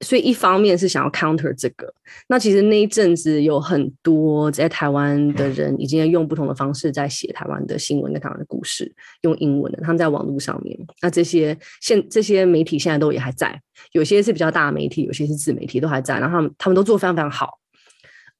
[0.00, 1.92] 所以一方面是想要 counter 这个，
[2.28, 10.78] 那其实那一阵子有很多在台湾的人已经用不同的方式在写台湾的新闻跟台湾的故事，用英文的，他们在网络上面。
[11.02, 17.58] 那这些现这些媒体现在都也还在，有些是比较大的媒体，有些是自媒体都还在，然后他们他们都做非常非常好。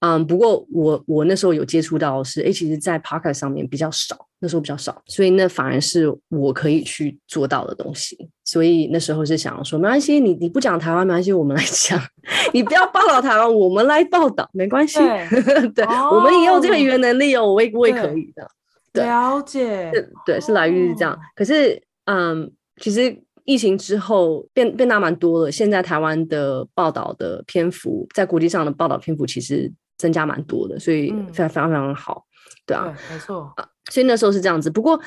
[0.00, 8.16] 嗯，不过我我那时候有接触到是，哎，其实，在 Podcast 上面比较少，那时候比较少，所以那反而是我可以去做到的东西。
[8.44, 12.00] 所以那时候是想要说，没关系，你你不讲台湾没关系，我们来讲，
[12.54, 14.98] 你不要报道台湾，我们来报道，没关系。
[15.00, 18.48] 对， 对哦、我们也有这个语言能力哦，我也我也可以的。
[18.92, 19.90] 对，了解。
[20.24, 21.18] 对，是来源于这样。
[21.34, 25.52] 可是，嗯，其实疫情之后变变大蛮多了。
[25.52, 29.72] 现在台湾的报道的篇幅，在国际上的报道篇幅，其实。
[29.98, 32.27] 增加蛮多的，所以非常非常非常好，嗯、
[32.68, 34.70] 对啊，对没错啊，所以那时候是这样子。
[34.70, 35.00] 不过，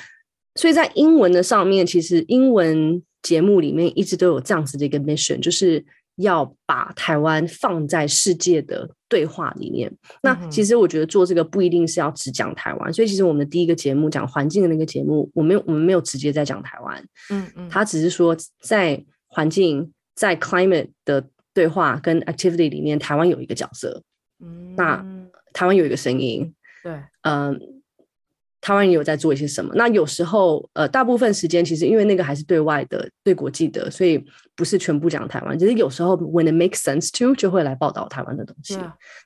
[0.56, 5.86] 所以在英文的上面，其实英文节目里面一直都有这样子的一个 mission，就是
[6.16, 9.90] 要把台湾放在世界的对话里面。
[9.90, 21.26] 嗯、那其实我觉得做这个不一定是要只讲台湾，所以其实我们的第一个节目讲环境的那个节目，我没有我们没有直接在讲台湾，嗯嗯，他只是说在环境在 climate 的。
[21.54, 24.02] 对话跟 activity 里面，台湾有一个角色，
[24.42, 25.06] 嗯，那
[25.52, 26.54] 台湾有一个声音，
[26.84, 27.60] 对，嗯，
[28.60, 29.74] 台湾也有在做一些什么？
[29.76, 34.24] 那有时候，呃，大部分时间其实因为那个还是对外的、对国际的，所以
[34.56, 35.58] 不是全部讲台湾。
[35.58, 38.78] 其实有时候 when it makes sense to 就会来报道台湾的东西。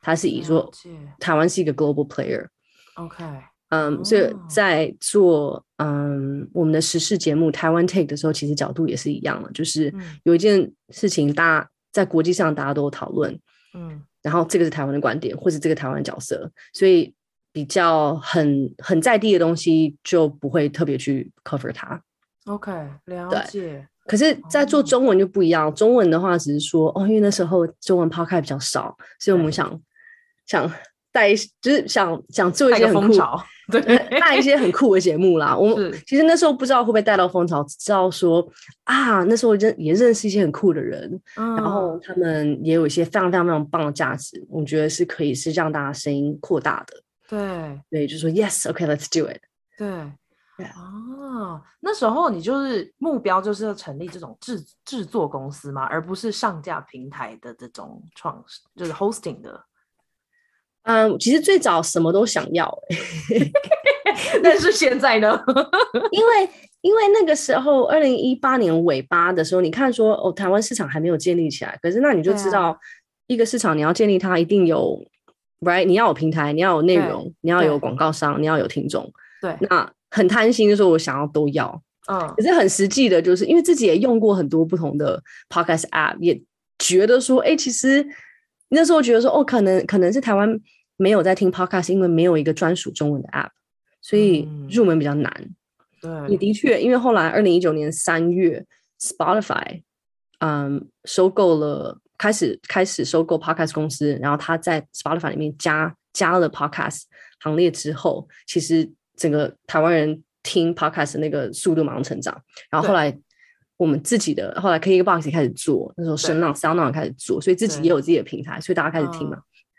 [0.01, 0.72] 它是以说
[1.20, 2.47] 台湾是一个 global player。
[2.95, 3.26] OK，
[3.70, 9.93] 嗯，所以在做嗯我们的时事节目台湾 Take 的时候，其实角度也是一样的，就是
[10.24, 13.38] 有一件事情大家在国际上大家都有讨论，
[13.74, 17.14] 嗯，然后这个是台湾的观点，或是这个台湾的角色，所以。
[17.56, 22.01] 比较很很在地的东西就不会特别去 cover 它。
[22.47, 22.70] OK，
[23.06, 23.88] 了解。
[24.06, 25.74] 可是，在做中文就不一样。
[25.74, 29.82] 中文的话，只是说哦，因为那时候中文 podcast 比较少，所以我们想
[30.45, 30.70] 想
[31.14, 33.14] 带，就是想想做一些很酷，
[33.72, 33.82] 对，
[34.20, 35.56] 带一些很酷的节目啦。
[35.58, 38.45] 我们其实那时候不知道会不会带到风潮，只知道说
[38.84, 47.01] 啊，那时候认也认识一些很酷的人，嗯，然后他们也有一些非常非常非常棒的价值，我觉得是可以是让大家声音扩大的。
[47.28, 49.41] 对对，就说 Yes，OK，Let's、okay, do it。
[49.78, 49.88] 对.
[50.57, 55.84] 啊，那时候你就是目标就是要成立这种制制作公司嘛？
[55.84, 58.41] 而不是上架平台的这种创，
[58.73, 59.65] 就是 hosting 的。
[60.84, 62.73] 嗯，其实最早什么都想要，
[64.41, 65.43] 但是现在呢？
[66.11, 66.49] 因为
[66.80, 72.80] 因为那个时候二零一八年尾巴的时候，你看说哦，台湾市场还没有建立起来，可是那你就知道
[73.28, 75.05] 一个市场你要建立它一定有。
[75.62, 79.12] Right，你要有平台，你要有内容，你要有广告商，你要有听众。
[79.41, 81.82] 对，那很贪心的时候，我想要都要。
[82.08, 86.39] 嗯，可是很实际的，就是因为自己也用过很多不同的 podcast app，也
[86.78, 88.06] 觉得说，哎、欸，其实
[88.70, 90.60] 那时候觉得说，哦，可能可能是台湾
[90.97, 93.49] 没有在听 podcast，因为没有一个专属中文的 app，
[94.01, 95.34] 所以入门比较难。
[96.03, 98.64] 嗯、对，也的确，因为后来二零一九年三月
[98.99, 99.82] ，Spotify，
[100.39, 101.99] 嗯，收购了。
[102.18, 107.03] 开始开始收购 Podcast 公司，然后他在 Spotify 里面加加了 Podcast
[107.41, 112.36] 行列之后，其实整个台湾人听 Podcast 的那个速度马上成长。
[112.70, 113.18] 然后后来
[113.78, 119.38] 我们自己的后来 KKBOX 也开始做，那时候声浪 SoundOn 开始做，所以自己也有自己的平台，所以大家开始听嘛。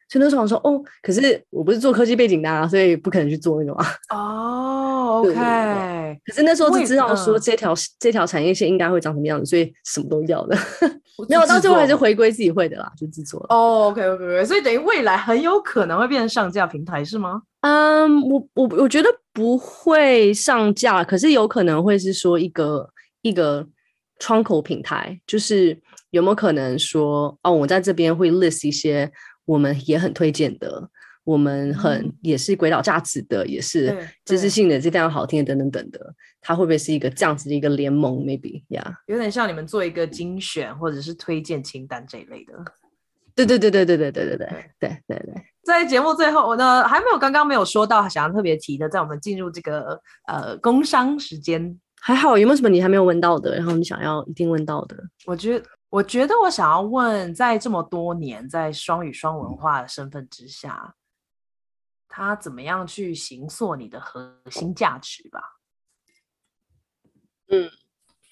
[0.09, 3.85] 所以那时候我说哦，可是我不是做科技背景的啊，所以不可能去做那个嘛。
[4.15, 4.76] 哦、
[5.23, 6.21] oh，OK。
[6.25, 10.57] 可是那时候只知道说这条这条产业线应该会长什么样子，所以什么都要的。
[11.29, 13.41] 没有，到最后还是回归自己会的啦，就制作。
[13.49, 14.45] 哦、oh，OK，OK，OK。
[14.45, 17.43] 所以等于未来很有可能会变成上架平台是吗？
[17.63, 22.89] 嗯，我我我觉得不会上架，可是有可能会是说一个
[23.23, 23.67] 一个
[24.19, 25.79] 窗口平台，就是
[26.11, 29.11] 有没有可能说哦，我在这边会 list 一些。
[29.47, 30.91] 我们也很推荐的，
[31.27, 36.15] 我们很、嗯、也是鬼佬价值的，也是知识性的，是非常好听的，等等等的。
[36.41, 42.55] 它会不会是一个这样子的一个联盟？Maybe，呀、yeah，有点像你们做一个精选或者是推荐清单这一类的。
[43.35, 44.49] 对对对对对对对对对
[44.79, 45.45] 对对对。
[45.65, 54.97] 在节目最后，我呢还没有刚刚没有说到想要特别提的，在我们进入这个呃工商时间，还好有没有什么你还没有问到的，然后你想要一定问到的？
[55.27, 55.67] 我觉得。
[55.89, 60.93] 我觉得我想要问，在这么多年在双语双文化的身份之下，
[62.17, 65.39] 他怎么样去形塑你的核心价值吧？
[67.51, 67.71] 嗯，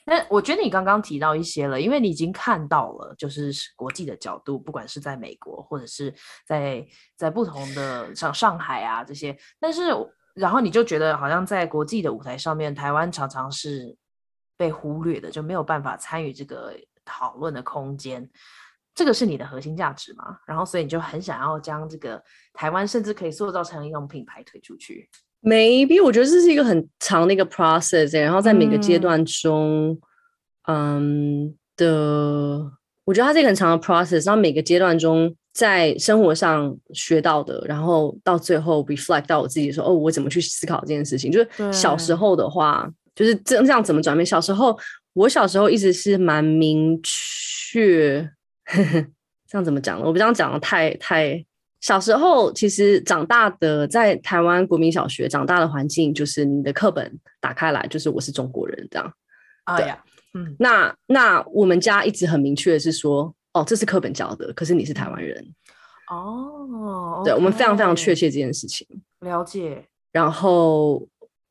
[0.07, 6.15] 那我觉得你刚刚提到一些了，因为你已经看到了，就是国际的角度，不管是在美国或者是
[6.47, 6.83] 在
[7.15, 9.83] 在不同的像上海啊这些，但是
[10.33, 13.95] 然后你就觉得好像在国际的舞台上面，台湾常常是
[14.57, 16.75] 被忽略的，就没有办法参与这个。
[17.07, 18.27] 讨论的空间，
[18.95, 20.39] 这个是你的核心价值嘛？
[20.47, 22.23] 然后，所以你就很想要将这个
[22.53, 25.09] 台湾，甚至可以塑造成一种品牌推出去。
[25.43, 29.99] Maybe 我觉得这是一个很长的一个 process，然后在每个阶段中，
[30.69, 32.71] 嗯，嗯的，
[33.05, 41.33] 我觉得它是一个很长的 process，然后每个阶段中在生活上学到的，然后到最后 reflect 到我自己说，哦，我怎么去思考这件事情？
[41.33, 44.25] 就是小时候的话，就是这这样怎么转变？
[44.25, 44.79] 小时候。
[45.15, 48.29] 我小时候一直是蛮明确，
[49.47, 50.07] 这样怎么讲呢？
[50.07, 51.45] 我不这样讲的太太。
[51.81, 59.13] 小时候其实长大的在台湾国民小学长大的环境，就是你的课本打开来就是我是中国人这样。
[59.65, 60.03] 啊呀，
[60.33, 65.47] 嗯，那那我们家一直很明确的是说，哦，这是课本教的，可是你是台湾人。
[66.11, 68.87] 哦，对，我们非常非常确切这件事情。
[69.21, 69.85] 了解。
[70.13, 71.07] 然后。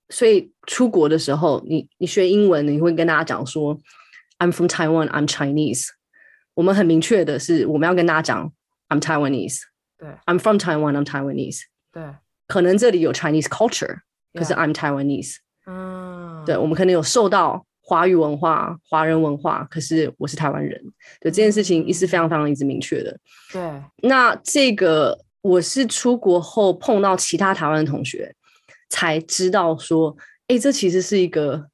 [0.09, 3.75] 所以出国的时候，你你学英文，你会跟大家讲说
[4.37, 5.87] ，I'm from Taiwan, I'm Chinese。
[6.55, 8.51] 我们很明确的是，我们要跟大家讲
[8.89, 9.61] ，I'm Taiwanese。
[9.97, 11.61] 对，I'm from Taiwan, I'm Taiwanese。
[11.91, 12.03] 对，
[12.47, 13.99] 可能这里有 Chinese culture，
[14.33, 15.37] 可是 I'm Taiwanese。
[15.65, 20.81] 嗯，对，我们可能有受到华语文化、华人文化，可是我是台湾人，
[21.21, 23.17] 对这件事情一是非常非常一直明确的。
[23.51, 23.61] 对，
[24.01, 28.35] 那这个我是出国后碰到其他台湾的同学，
[28.89, 30.15] 才知道说，
[30.47, 31.67] 哎，这其实是一个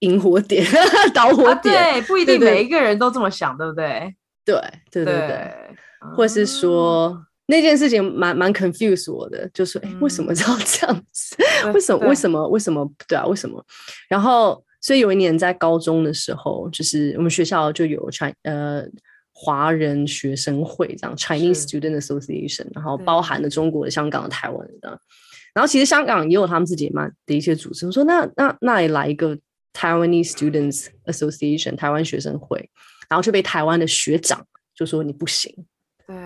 [0.00, 0.64] 引火点、
[1.14, 4.14] 导火点、啊，对，不一定每一个人都这么想，对不对？
[4.44, 4.54] 对，
[4.90, 5.54] 对，对，对，对，
[6.16, 7.08] 或是说。
[7.08, 11.36] 嗯那件事情蛮蛮 confuse 我的，就说，哎，为什么要这样子？
[11.62, 12.08] 嗯、为什么？
[12.08, 12.48] 为什么？
[12.48, 12.90] 为什么？
[13.06, 13.62] 对啊，为什么？
[14.08, 18.82] 然后，所以有一年在高中的时候，就是我们学校就有 Ch 呃
[19.34, 24.98] 华人学生会这样 Chinese Student Association，然后包含了中国的、香港的、台湾的。
[25.52, 27.84] 然后其实香港也有他们自己蛮的一些组织。
[27.84, 29.36] 我说那那那也来一个
[29.74, 32.70] Taiwanese Students Association 台湾学生会，
[33.10, 35.54] 然后就被台湾的学长就说你不行。
[36.06, 36.16] 对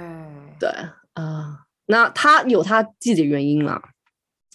[0.60, 0.68] 对。
[1.14, 3.82] 啊、呃，那他有他自己的原因啦，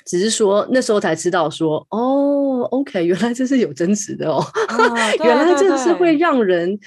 [0.06, 6.80] 只是说那时候才知道说，哦，OK，原来这是有争执的哦，哦 原来这是会让人，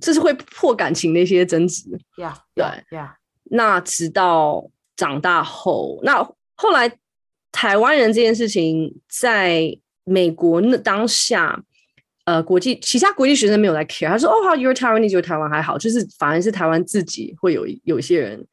[0.00, 1.84] 这是会破感情的一些争执。
[2.16, 3.14] Yeah, 对，yeah.
[3.44, 6.22] 那直到长大后，那
[6.54, 6.96] 后来
[7.52, 9.76] 台湾人这件事情在
[10.10, 11.62] 美国那当下。
[12.26, 18.46] 呃，国际其他国际学生没有来 care，他说：“哦，好，you're Taiwanese，就台湾还好，就是反而是台湾自己会有有一些人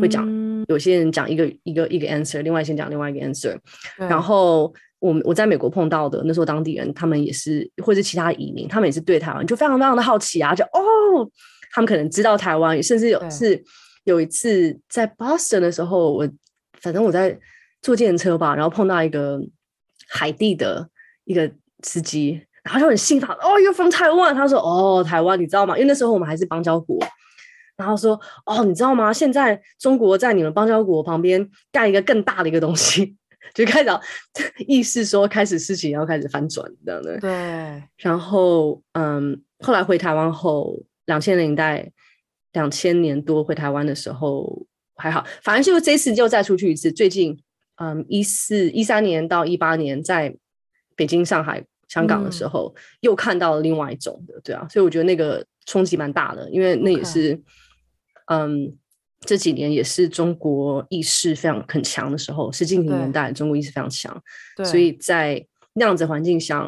[0.00, 3.56] 会讲，嗯、有些人讲一个一个一个 answer，另外先讲另外一个 answer。
[3.96, 11.30] 然后我我在美国碰到的那时候当地人，他们也是或者其他移民，他们也是对台湾就非常非常的好奇啊，就哦，
[11.70, 13.62] 他们可能知道台湾，甚至有是
[14.04, 16.28] 有一次在 Boston 的时候，我
[16.80, 17.38] 反正我在
[17.80, 19.40] 坐电车吧，然后碰到一个
[20.08, 20.90] 海地的
[21.24, 21.50] 一个
[21.82, 24.34] 司机。”然后就很兴奋，哦，You're from Taiwan？
[24.34, 25.76] 他说，哦，台湾，你知道吗？
[25.76, 26.96] 因为那时候我们还是邦交国。
[27.76, 29.12] 然后说，哦，你知道吗？
[29.12, 33.16] 现在中国在你们邦交国旁边盖一个更大的一个东西，
[33.52, 33.90] 就开始
[34.68, 37.18] 意识说，开始事情要开始翻转这样的。
[37.18, 37.30] 对。
[37.96, 41.90] 然后，嗯，后来回台湾后，两千年代，
[42.52, 44.64] 两千年多回台湾的时候
[44.94, 46.92] 还好，反正就这次就再出去一次。
[46.92, 47.36] 最近，
[47.76, 50.36] 嗯，一四一三年到一八年，在
[51.02, 51.64] 北京、上海。
[51.88, 57.38] 香港的时候，又看到了另外一种的，对啊，所以我觉得那个冲击蛮大的，因为那也是.
[58.28, 58.74] 嗯，
[59.26, 64.18] 这几年也是中国意识非常很强的时候，是近平年代中国意识非常强，
[64.64, 66.66] 所以在那样子环境下，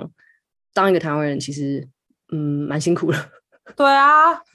[0.74, 1.88] 当一个台湾人其实，
[2.30, 3.18] 嗯，蛮辛苦的。
[3.74, 4.34] 对啊，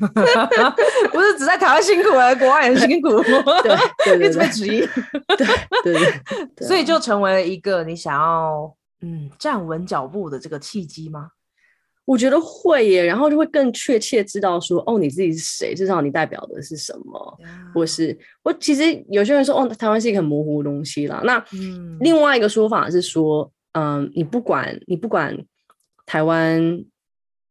[1.12, 3.76] 不是只在台湾辛苦，而国外也很辛苦，对，
[4.06, 4.82] 对，对，一直被质疑，
[5.36, 5.48] 对，
[5.84, 6.22] 对，对，
[6.58, 8.72] 对， 所以就成为了一个你想要。
[9.02, 11.32] 嗯，站稳脚步的这个契机吗？
[12.06, 21.22] 我觉得会耶，然后就会更确切知道说，哦，你自己是谁，至少你代表的是什么，嗯、或是我其实有些人说，哦，台湾是一个很模糊的东西啦。
[21.24, 25.38] 那、嗯、另外一个说法是说，嗯，你不管你不管
[26.06, 26.84] 台湾。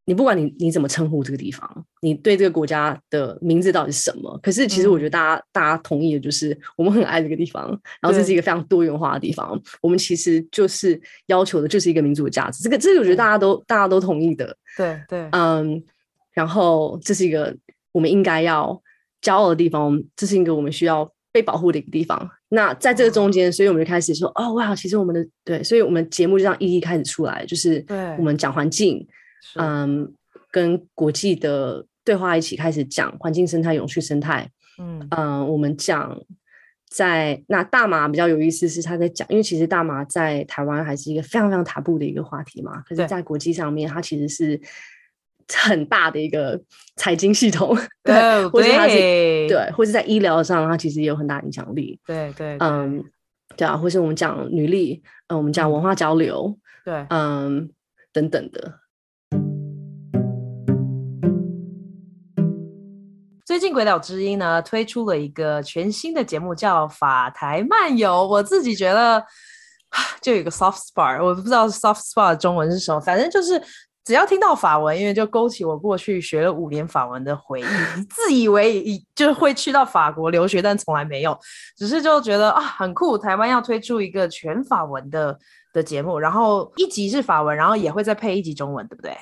[0.09, 4.41] 你不管你你怎么称呼这个地方，你对这个国家的名字到底是什么？
[4.43, 7.69] 可是其实我觉得大家、嗯、大家同意的就是，我们很爱这个地方，
[8.01, 9.61] 然后这是一个非常多元化的地方。
[9.83, 14.57] 我们其实就是要求的就是一个民族的价值，这个这个我觉得大家都大家都同意的。
[14.79, 15.85] 对对，嗯，
[16.33, 17.55] 然后这是一个
[17.93, 18.81] 我们应该要
[19.21, 22.27] 骄傲的地方，这是一个我们需要被保护的一个地方。
[22.49, 27.85] 那在这个中间，所以我们就开始说，哦哇，其实我们的对，所以我们节目就这样一一开始出来，就是
[28.19, 29.07] 我们讲环境。
[29.57, 30.12] 嗯，
[30.51, 34.51] 跟国际的对话一起开始讲环境生态、永续生态。
[34.78, 36.16] 嗯嗯，我们讲
[36.89, 42.80] 在那大麻比较有意思，是他在讲，因为其实大麻在台湾还是一个非常非常塔布的一个话题嘛。
[42.82, 44.61] 可是，在国际上面，它其实是
[45.53, 46.61] 很大的一个
[46.97, 48.97] 财经系统， 对，对或者它是
[49.49, 51.99] 对，或者在医疗上，它其实也有很大影响力。
[52.07, 53.05] 对对，嗯，
[53.57, 57.68] 对啊，或是我们讲女力，嗯，我们讲文化交流，对，嗯，
[58.12, 58.78] 等等的。
[63.49, 68.11] 最近《鬼岛之音》呢推出了一个全新的节目，叫《法台漫游》。
[68.26, 69.24] 我自己觉得，
[70.20, 73.59] 就有个 soft spot，我不知道 soft spot 中文是什么，反正就是
[74.05, 77.64] 只要听到法文，因为就勾起我过去学了五年法文的回忆。
[78.11, 81.34] 自以为以就会去到法国留学，但从来没有，
[81.74, 83.16] 只是就觉得啊很酷。
[83.16, 85.38] 台湾要推出一个全法文的
[85.72, 89.16] 的节目，然后一集是法文，然后也会再配一集中文，对不对？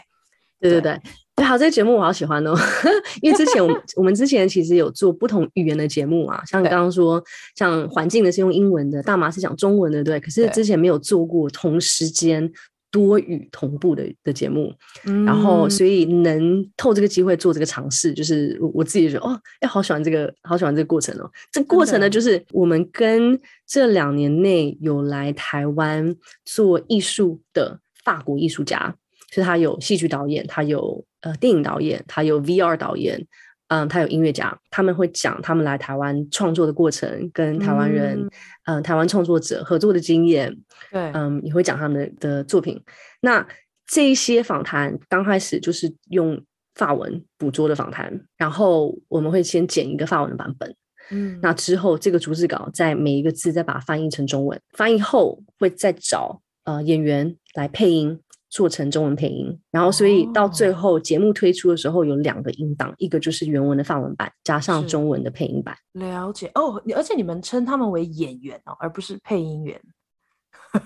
[0.61, 1.01] 对对对。
[1.37, 2.55] 对，好，这个节目我好喜欢哦，
[3.21, 7.23] 因为之前我们 我们之前其实有做不同语言的节目啊，像你刚刚说，
[7.55, 10.19] 像环境的是用英文的，大麻是讲中文的，对。
[10.19, 12.51] 可是之前没有做过同时间
[12.91, 14.73] 多语同步的的节目，
[15.05, 21.31] 嗯，然后所以能透这个机会做这个尝试，就是我自己觉得哦，哎，好喜欢这个，好喜欢这个过程哦。
[21.53, 28.95] 这个过程呢，就是我们跟这两年内有来台湾做艺术的法国艺术家。
[29.37, 33.23] 所以他有戏剧导演，他有呃电影导演，他有 VR 导演，
[33.69, 38.19] 嗯，他有音乐家，他们会讲他们来台湾创作的过程，跟台湾人，
[38.65, 40.57] 嗯、呃，台湾创作者合作的经验，
[40.91, 42.83] 对，嗯，也会讲他们的的作品。
[43.21, 43.47] 那
[43.87, 46.43] 这一些访谈刚开始就是用
[46.75, 50.75] 法文捕捉的访谈，然后我们会先剪一个法文的版本，
[51.11, 58.19] 嗯，那之后这个逐字稿在每一个字再把它翻译成中文，翻译后会再找呃演员来配音，
[58.49, 65.77] 做成中文配音，然后所以到最后节目推出的时候有两个音档，一个就是原文的范文版加上中文的配音版。
[65.93, 69.81] 了解哦，而且你们称他们为演员哦，而不是配音员。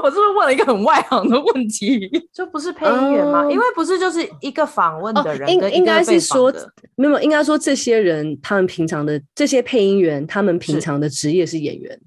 [0.00, 2.08] 我是不是问了一个很外行的问题？
[2.32, 3.42] 就不是配音员吗？
[3.44, 6.54] 嗯、因为不是就是一个访问的人，应应该是说
[6.94, 12.00] 没有，应该说这些人他们平常的这些配音员，他们平常的职业是演员。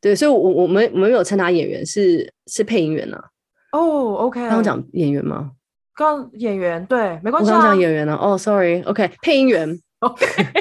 [0.00, 3.24] 对，所以我，我我们我们没有称他演员，是是配音员呢、啊。
[3.72, 4.40] 哦、oh,，OK。
[4.40, 5.52] 刚刚讲演员吗？
[5.94, 7.56] 刚演员对，没关系、啊。
[7.56, 8.18] 我刚讲演员呢、啊。
[8.20, 9.78] 哦、oh,，Sorry，OK，、okay, 配音员。
[10.00, 10.26] OK。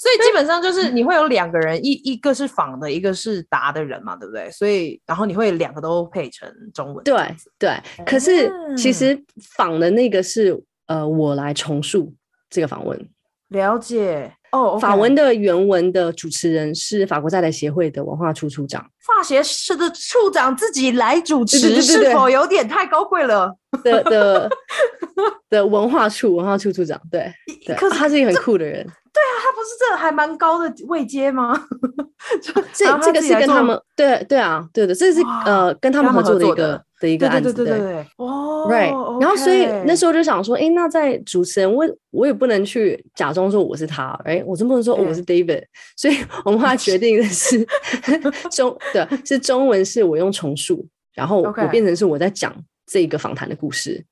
[0.00, 4.50] 所以基本上就是你会有两个人，一一个是仿的，一个是答的人嘛，对不对？
[4.50, 7.02] 所以然后你会两个都配成中文。
[7.04, 7.16] 对
[7.58, 7.70] 对。
[8.04, 9.18] 可是其实
[9.56, 12.12] 仿的那个是呃，我来重述
[12.50, 13.08] 这个访问。
[13.48, 14.78] 了解哦。
[14.78, 18.84] 法文的原文的主持人是法国在台协会的文化处处长。
[19.04, 23.54] 法协社的处长自己来主持，是否有点太高贵了？
[23.82, 24.50] 的的
[25.50, 27.32] 的文化处文化处处长，对
[27.66, 28.86] 对，可是他是一个很酷的人。
[29.14, 31.54] 对啊，他不是这还蛮高的位阶吗？
[32.74, 39.20] 这这个是跟他们对对啊，对的，这是呃跟他们合作的一个的一个案子，对对对对哦，right。
[39.20, 45.62] 然后所以那时候就想说，哎，那在主持人，我我也不能去假装说我是他，哎，我真不能说我是 David。
[45.96, 47.64] 所以我们后来决定的是
[48.50, 50.84] 中对，是中文是我用重述，
[51.14, 52.52] 然后我变成是我在讲
[52.86, 54.04] 这个访谈的故事。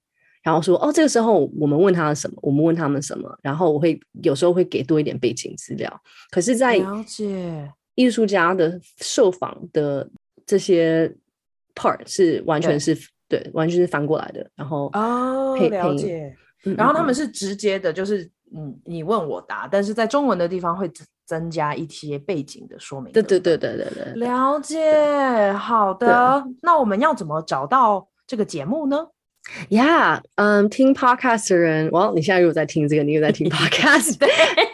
[0.42, 6.02] 然后说哦，这个时候我们问他什么，我们问他们什么，然后我会有时候会给多一点背景资料。
[6.30, 10.08] 可是，在了解艺术家的受访的
[10.44, 11.14] 这些
[11.74, 12.94] part 是完全是
[13.28, 14.50] 对，对，完全是翻过来的。
[14.56, 16.36] 然后哦，了解。
[16.76, 20.90] 然后他们是直接的，就是嗯，你问我答，但是在中文的地方会
[21.26, 23.12] 增加一些背景的说明。
[23.12, 25.52] 对对对对对对，了解。
[25.54, 29.06] 好的，那我们要怎么找到这个节目呢
[29.70, 34.16] ？Yeah，嗯，听 podcast 的人，哇，你现在又在听这个，你又在听 podcast，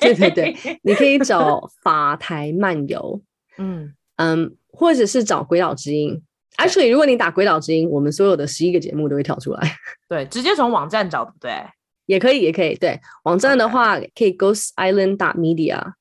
[0.00, 3.20] 对对对，你可以找法台漫游，
[3.58, 6.22] 嗯嗯，或者是找鬼岛之音。
[6.56, 9.76] Actually，如果你打鬼岛之音，我们所有的十一个节目都会跳出来。
[10.08, 11.52] 对，直接从网站找，对不对？
[12.06, 12.74] 也可以，也可以。
[12.74, 15.92] 对，网站的话可以 Ghost Island 打 Media，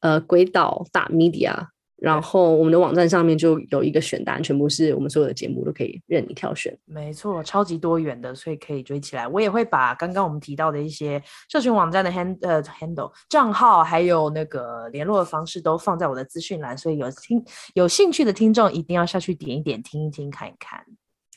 [0.00, 1.66] 呃，鬼岛打 Media。
[2.00, 6.76] 然后我们的网站上面就有一个选单，全部是我们所有的节目都可以任你挑选。
[6.84, 9.26] 没错，超级多元的，所以可以追起来。
[9.26, 11.20] 我也会把刚刚我们提到的一些
[11.50, 17.44] 社群网站的 hand 呃 handle 账号，还有那个联络的方式都放在我的资讯栏，所以有听
[17.74, 20.80] 有兴趣的听众一定要下去点一点，听一听，看一看。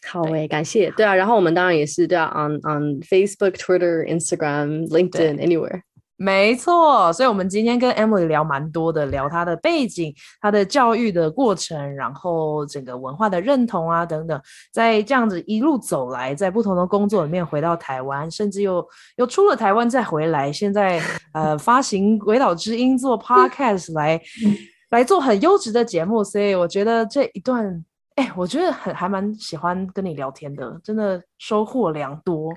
[0.07, 0.89] 好诶，感谢。
[0.91, 5.82] 对啊，然后我们当然也是对啊，on on Facebook、Twitter、Instagram、LinkedIn、Anywhere。
[6.24, 14.39] 没错，所以我们今天跟 Emily 聊蛮多的，聊她的背景、她的教育的过程，然后整个文化的认同啊等等，
[14.72, 21.01] 在这样子一路走来，在不同的工作里面回到台湾，甚至又又出了台湾再回来，现在
[21.34, 24.22] 呃发行《鬼岛之音》做 Podcast 来
[24.91, 32.53] 来做很优质的节目，所以我觉得这一段，哎，我觉得很还蛮喜欢跟你聊天的，真的收获良多。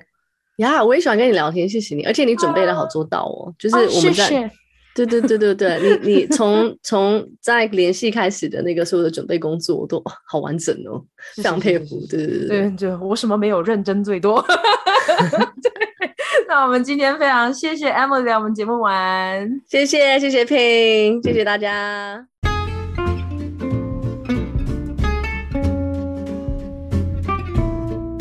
[0.57, 4.51] 呀，yeah, 我也喜欢跟你聊天，谢谢你，而且你准备的好周到哦，啊、就是我们在，
[4.95, 11.03] 对对对对对，你你 从从在联系开始的那个所有的准备工作都好完整哦，
[11.35, 14.41] 非常佩服，对对对对，就我什么没有认真最多，
[15.61, 15.71] 对，
[16.47, 22.25] 那我们今天非常谢谢 Emily 来我们节目玩，谢谢谢谢 Ping，谢谢大家。